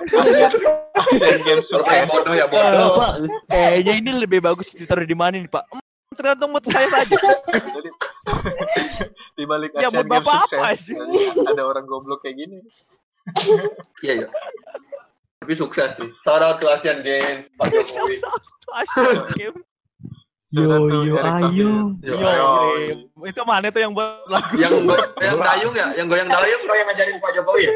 Asian 0.95 1.39
Games 1.41 1.65
Terus 1.65 1.67
sukses. 1.81 1.93
yang 1.93 2.07
bodoh 2.07 2.33
ya 2.33 2.39
Eh, 2.39 2.49
bodoh. 2.49 2.89
Pak, 2.95 3.11
kayaknya 3.45 3.93
ini 3.95 4.11
lebih 4.17 4.39
bagus 4.39 4.67
ditaruh 4.71 5.03
di 5.03 5.13
mana 5.13 5.35
nih, 5.35 5.47
Pak? 5.47 5.63
Hmm, 5.69 5.83
tergantung 6.11 6.49
mood 6.49 6.63
saya 6.65 6.87
saja. 6.87 7.15
Jadi 7.75 7.89
di 9.33 9.43
balik 9.43 9.71
Ya, 9.73 9.79
Asian 9.81 9.93
buat 9.93 10.05
Games 10.05 10.15
bapak 10.21 10.39
sukses. 10.41 10.57
apa 10.57 10.69
sih? 10.75 10.95
jadi 10.95 11.17
ada 11.49 11.63
orang 11.65 11.85
goblok 11.85 12.19
kayak 12.21 12.35
gini. 12.37 12.57
Iya 13.99 14.13
iya. 14.15 14.27
Tapi 15.39 15.53
sukses 15.53 15.89
sih. 15.95 16.09
Shout 16.21 16.39
out 16.39 16.57
to 16.57 16.67
Asian 16.67 16.99
Games. 16.99 17.47
Pak 17.55 17.67
Jokowi. 17.73 18.15
Asian 18.73 19.27
Games. 19.33 19.63
Yo 20.49 20.65
Satu 20.65 20.97
yo 21.05 21.15
ayo. 21.21 21.71
Yo, 22.01 22.13
Yo, 22.13 22.25
ayo. 22.25 22.47
Im. 22.89 23.21
itu 23.21 23.41
mana 23.45 23.69
tuh 23.69 23.81
yang 23.81 23.93
buat 23.93 24.25
lagu? 24.25 24.57
yang 24.57 24.73
yang 25.21 25.37
dayung 25.37 25.73
ya, 25.77 25.87
yang 25.93 26.07
goyang 26.09 26.25
dayung 26.25 26.61
kau 26.65 26.73
yang 26.73 26.87
ngajarin 26.89 27.17
Pak 27.21 27.31
Jokowi 27.37 27.61
ya? 27.61 27.73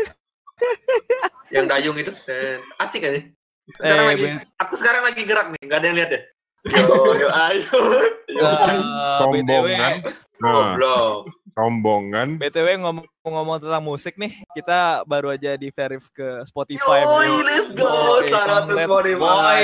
yang 1.61 1.65
dayung 1.69 1.93
itu 1.95 2.09
eh, 2.25 2.57
asik 2.81 3.05
kan 3.05 3.13
sih? 3.13 3.23
Sekarang 3.77 4.03
Eh, 4.03 4.09
lagi, 4.09 4.23
Ben. 4.25 4.37
aku 4.57 4.73
sekarang 4.75 5.03
lagi 5.05 5.21
gerak 5.21 5.47
nih, 5.53 5.61
nggak 5.63 5.79
ada 5.79 5.87
yang 5.87 5.97
lihat 6.01 6.11
ya? 6.11 6.21
Yo, 6.63 6.95
yo, 7.13 7.27
ayo. 7.29 7.77
Yo, 8.25 8.43
Sombong 9.21 9.43
BTW, 9.43 9.65
kan? 9.75 9.93
Goblok. 10.39 11.29
Sombong 11.53 12.03
kan? 12.13 12.29
BTW 12.41 12.67
ngomong-ngomong 12.81 13.57
tentang 13.61 13.83
musik 13.85 14.17
nih, 14.17 14.33
kita 14.57 15.05
baru 15.05 15.33
aja 15.33 15.55
di 15.55 15.69
verif 15.69 16.09
ke 16.11 16.43
Spotify. 16.49 17.01
Yoi, 17.05 17.29
men. 17.29 17.45
let's 17.45 17.69
go. 17.73 17.87
To 18.19 18.27
congrats, 18.27 18.89
Spotify. 18.89 19.61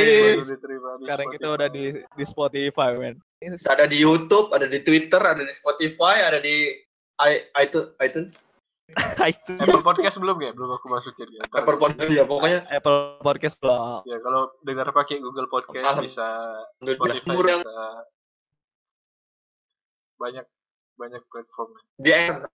Sekarang 1.02 1.28
kita 1.34 1.48
udah 1.50 1.70
di 1.70 1.86
di 1.98 2.26
Spotify, 2.26 2.90
men. 2.96 3.16
Ada 3.42 3.90
di 3.90 3.98
YouTube, 4.00 4.54
ada 4.54 4.68
di 4.70 4.80
Twitter, 4.86 5.20
ada 5.20 5.42
di 5.42 5.54
Spotify, 5.54 6.28
ada 6.28 6.40
di 6.40 6.76
i- 7.26 7.46
iTunes, 7.60 7.96
iTunes, 8.00 8.32
itu 9.34 9.54
Apple 9.62 9.86
Podcast 9.86 10.18
belum 10.18 10.38
ya? 10.42 10.52
Belum 10.54 10.72
aku 10.74 10.90
masukin 10.90 11.30
ya. 11.30 11.46
Apple 11.54 11.78
Podcast 11.78 12.10
ya, 12.10 12.24
pokoknya 12.26 12.60
Apple 12.74 13.22
Podcast 13.22 13.58
lah. 13.62 14.02
Ya 14.06 14.18
kalau 14.22 14.50
dengar 14.66 14.90
pakai 14.90 15.22
Google 15.22 15.46
Podcast 15.46 16.02
bisa 16.02 16.28
Spotify 16.82 17.38
bisa 17.38 17.78
banyak 20.20 20.46
banyak 21.00 21.24
platform. 21.32 21.72
di 21.96 22.12
Anchor. 22.12 22.52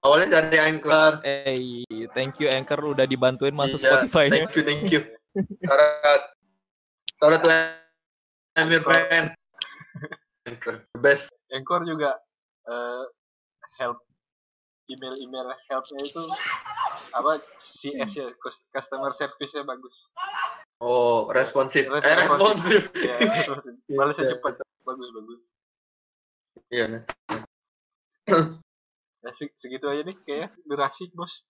Awalnya 0.00 0.40
dari 0.42 0.58
Anchor. 0.58 1.20
Eh, 1.22 1.84
thank 2.10 2.36
you 2.36 2.48
Anchor 2.48 2.80
udah 2.82 3.04
dibantuin 3.04 3.52
masuk 3.52 3.76
Iya, 3.78 3.88
Spotify-nya. 3.92 4.32
Thank 4.44 4.52
you, 4.52 4.62
thank 4.62 4.88
you. 4.88 5.00
Syarat, 5.60 6.22
syarat 7.16 7.40
tuh 7.40 7.52
Amir 8.56 8.80
Ben. 8.82 9.32
Anchor, 10.44 10.84
the 10.90 11.00
best. 11.00 11.32
Anchor 11.48 11.84
juga 11.84 12.16
eh, 12.66 13.04
help 13.76 14.00
email-email 14.86 15.48
helpnya 15.70 16.02
itu 16.02 16.22
apa 17.10 17.38
CS 17.54 18.10
ya 18.12 18.26
cus- 18.36 18.66
customer 18.68 19.12
service-nya 19.12 19.62
bagus. 19.62 20.10
Oh, 20.80 21.28
responsif. 21.30 21.86
Eh, 21.86 22.00
Responsif. 22.00 22.82
responsif. 22.82 22.82
ya 22.98 23.16
responsif. 23.16 23.72
balasnya 23.86 24.24
Iya. 24.26 24.32
cepat 24.34 24.52
bagus 24.82 25.08
bagus 25.12 25.38
Iya, 26.70 26.84
Nes. 28.30 28.58
ya 29.20 29.30
se- 29.34 29.54
segitu 29.54 29.84
aja 29.86 30.00
nih 30.00 30.16
kayaknya 30.22 30.48
durasi 30.64 31.10
bos 31.12 31.42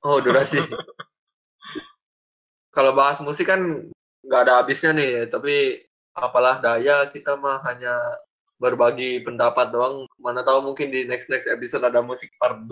Oh, 0.00 0.20
durasi. 0.20 0.60
Kalau 2.76 2.92
bahas 2.92 3.20
musik 3.20 3.46
kan 3.46 3.60
nggak 4.20 4.40
ada 4.44 4.52
habisnya 4.60 4.92
nih, 4.92 5.24
tapi 5.28 5.80
apalah 6.12 6.58
daya 6.58 7.06
kita 7.08 7.34
mah 7.34 7.62
hanya 7.64 7.94
berbagi 8.60 9.22
pendapat 9.22 9.70
doang. 9.70 10.04
Mana 10.20 10.42
tahu 10.42 10.60
mungkin 10.60 10.90
di 10.90 11.06
next 11.06 11.30
next 11.30 11.46
episode 11.46 11.82
ada 11.82 12.02
musik 12.02 12.28
part 12.36 12.58
2. 12.60 12.68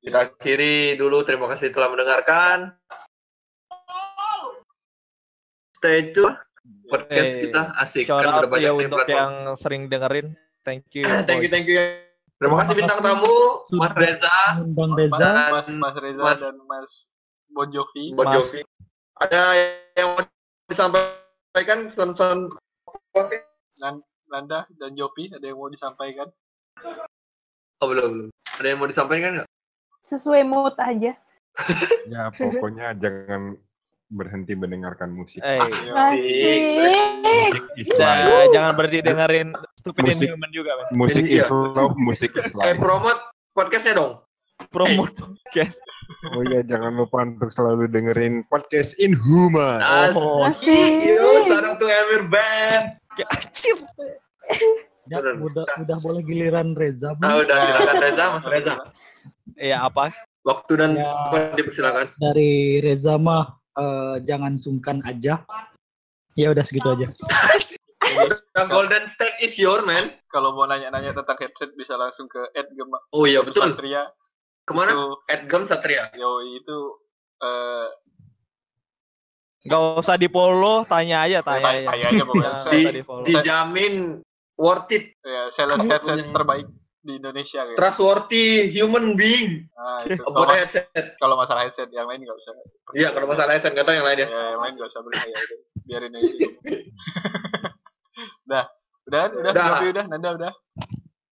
Kita 0.00 0.30
akhiri 0.30 0.96
dulu. 0.96 1.20
Terima 1.22 1.44
kasih 1.50 1.68
telah 1.68 1.90
mendengarkan. 1.90 2.72
Stay 5.76 6.14
tune. 6.14 6.38
Podcast 6.86 7.34
Eh, 7.34 7.40
kita 7.44 7.60
asik. 7.74 8.06
Kan 8.06 8.22
udah 8.22 8.46
banyak 8.46 8.64
ya 8.64 8.72
untuk 8.72 9.02
platform. 9.02 9.18
yang 9.18 9.34
sering 9.58 9.82
dengerin. 9.90 10.38
Thank 10.62 10.94
you. 10.94 11.02
thank 11.26 11.42
you, 11.42 11.50
thank 11.50 11.66
you. 11.66 11.78
Terima 12.38 12.58
kasih 12.62 12.74
bintang 12.74 12.98
tamu, 12.98 13.66
Mas 13.70 13.94
Reza, 13.94 14.34
mas, 14.74 14.90
Reza. 14.98 15.30
mas, 15.50 15.66
mas 15.70 15.94
Reza 15.94 16.22
Mas- 16.22 16.42
dan 16.42 16.58
mas 16.66 16.90
Bon 17.54 17.70
Jovi 17.70 18.10
Bon 18.18 18.26
Mas- 18.26 18.34
Jovi. 18.50 18.66
Ada 19.22 19.40
yang 19.94 20.18
mau 20.18 20.22
disampaikan 20.66 21.78
Nan- 23.78 24.06
Nanda 24.26 24.66
dan 24.74 24.90
Jovi 24.98 25.30
ada 25.30 25.44
yang 25.46 25.58
mau 25.58 25.70
disampaikan 25.70 26.30
Oh, 27.78 27.86
belum, 27.90 28.10
belum. 28.10 28.28
Ada 28.58 28.66
yang 28.66 28.78
mau 28.78 28.90
disampaikan 28.90 29.30
nggak? 29.38 29.48
Sesuai 30.02 30.42
mood 30.46 30.74
aja. 30.78 31.14
Ya 32.10 32.30
pokoknya 32.34 32.94
jangan 32.98 33.54
berhenti 34.12 34.52
mendengarkan 34.52 35.08
musik. 35.10 35.40
Eh, 35.40 35.56
Asik. 35.56 35.88
Asik. 35.90 36.60
Musik 37.72 37.96
life. 37.96 38.52
jangan 38.52 38.72
berhenti 38.76 39.00
dengerin 39.00 39.48
Stupid 39.74 40.02
Musik. 40.04 40.26
Inhuman 40.28 40.50
juga, 40.52 40.70
men. 40.76 40.84
Musik 40.94 41.24
Iya. 41.24 41.42
is 41.42 41.48
love, 41.48 41.96
musik 41.96 42.30
is 42.36 42.52
Eh, 42.52 42.76
life. 42.76 42.78
promote 42.78 43.20
podcastnya 43.50 43.94
dong. 43.96 44.12
Promote 44.68 45.16
podcast. 45.16 45.80
Oh 46.30 46.44
iya, 46.44 46.62
jangan 46.62 46.94
lupa 46.94 47.24
untuk 47.24 47.50
selalu 47.50 47.88
dengerin 47.88 48.44
podcast 48.46 48.94
Inhuman. 48.96 49.80
Oh, 50.14 50.46
Asik. 50.46 51.02
Yo, 51.02 51.48
sarang 51.48 51.74
tuh 51.76 51.88
Emir 51.88 52.28
Band. 52.28 53.00
Anjir. 53.18 53.76
Ya, 55.04 55.18
udah 55.18 55.66
udah 55.78 55.96
boleh 55.98 56.22
giliran 56.22 56.72
Reza. 56.72 57.10
Ah, 57.10 57.16
belum? 57.18 57.42
udah 57.42 57.58
silakan 57.58 57.96
Reza, 57.98 58.24
Mas 58.30 58.46
Reza. 58.46 58.74
Iya, 59.58 59.76
apa? 59.82 60.14
Waktu 60.42 60.72
dan 60.74 60.90
Ya. 60.94 61.10
apa 61.10 61.36
dipersilakan. 61.54 62.06
Dari 62.16 62.52
Reza 62.78 63.14
mah 63.14 63.61
eh, 63.74 64.16
jangan 64.22 64.54
sungkan 64.54 65.00
aja. 65.02 65.42
Ya 66.32 66.48
udah 66.48 66.64
segitu 66.64 66.88
aja. 66.88 67.08
The 68.52 68.64
Golden 68.68 69.08
State 69.08 69.40
is 69.40 69.56
your 69.56 69.80
man. 69.82 70.12
kalau 70.28 70.56
mau 70.56 70.64
nanya-nanya 70.64 71.12
tentang 71.12 71.36
headset 71.38 71.72
bisa 71.72 71.96
langsung 71.96 72.24
ke 72.24 72.40
Ed 72.52 72.72
Gema 72.72 72.96
Oh 73.12 73.24
iya 73.24 73.44
betul. 73.44 73.68
Satria 73.68 74.08
Ke 74.64 74.72
mana? 74.72 74.92
itu 74.92 75.04
Edgam 75.28 75.64
Satria. 75.64 76.08
yo 76.16 76.40
itu 76.42 76.76
eh 77.40 77.88
Gak 79.62 80.02
usah 80.02 80.18
di 80.18 80.26
follow, 80.26 80.82
tanya 80.82 81.22
aja, 81.22 81.38
tanya 81.38 81.62
tanya, 81.62 81.78
aja. 81.78 81.88
tanya 81.94 82.06
aja 82.10 82.22
pokoknya 82.26 82.52
Di, 82.66 82.82
dijamin 83.30 83.94
worth 84.58 84.90
it, 84.90 85.14
ya 85.22 85.52
sales 85.54 85.84
headset 85.86 86.18
terbaik 86.34 86.66
di 87.02 87.18
Indonesia 87.18 87.60
kayak 87.62 87.74
trustworthy 87.76 88.46
human 88.68 89.14
being. 89.14 89.66
nah, 89.72 89.98
itu. 90.00 90.22
kalau, 90.22 90.34
Buat 90.36 90.48
mas- 90.48 90.58
headset. 90.62 91.06
kalau 91.16 91.34
masalah 91.34 91.60
headset 91.62 91.90
yang 91.90 92.06
lain 92.06 92.22
nggak 92.22 92.36
usah 92.36 92.52
Iya, 92.92 93.10
kalau 93.10 93.26
masalah 93.26 93.52
headset 93.52 93.72
nggak 93.72 93.84
tahu 93.84 93.96
yang 93.96 94.06
lain 94.06 94.18
ya. 94.18 94.28
ya 94.28 94.42
yang 94.50 94.62
lain 94.62 94.72
nggak 94.76 94.88
usah 94.88 95.00
berbahaya 95.00 95.34
itu 95.36 95.56
biarin 95.82 96.12
aja 96.12 96.30
udah 98.44 98.64
udah 99.04 99.22
udah 99.34 99.50
Udah. 99.50 99.64
Jovi 99.72 99.86
udah 99.90 100.04
Nanda 100.06 100.30
udah 100.32 100.52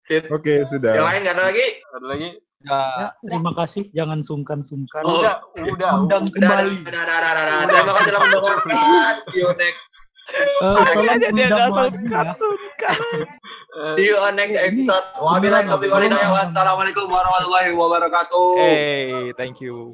Sip. 0.04 0.28
Oke, 0.28 0.68
sudah. 0.68 0.92
Yang 0.94 1.08
lain 1.08 1.20
nggak 1.24 1.32
ada 1.34 1.44
lagi? 1.48 1.66
ada 1.90 2.08
lagi 2.08 2.30
Ya, 2.60 2.80
Ya, 2.98 3.08
terima 3.20 3.52
kasih. 3.54 3.92
Jangan 3.92 4.20
sungkan-sungkan. 4.20 5.04
Oh, 5.04 5.20
udah 5.20 5.36
udah 5.68 5.92
Undang 5.98 6.28
Udah, 6.28 6.32
udah, 6.32 6.32
kembali. 6.32 6.76
udah, 6.80 7.04
udah, 7.04 7.18
udah, 7.20 7.44
udah. 7.44 7.56
Terima 7.68 7.94
kasih 7.94 8.08
telah 8.08 8.22
mendengarkan. 8.24 9.16
See 9.28 9.40
you 9.40 9.52
next. 9.56 9.84
Eh, 10.24 10.74
makanya 10.74 11.30
dia 11.36 11.48
gak 11.52 11.70
sungkan. 11.76 12.26
Eh, 12.34 13.96
See 14.00 14.08
you 14.08 14.16
on 14.18 14.34
next 14.40 14.56
episode. 14.56 15.06
Wabillahi 15.20 15.68
taufiq 15.68 15.92
wal 15.92 16.00
beneran. 16.00 16.16
hidayah. 16.16 16.32
Wassalamualaikum 16.32 17.06
warahmatullahi 17.12 17.70
wabarakatuh. 17.76 18.48
Hey, 18.58 19.36
thank 19.36 19.60
you. 19.60 19.94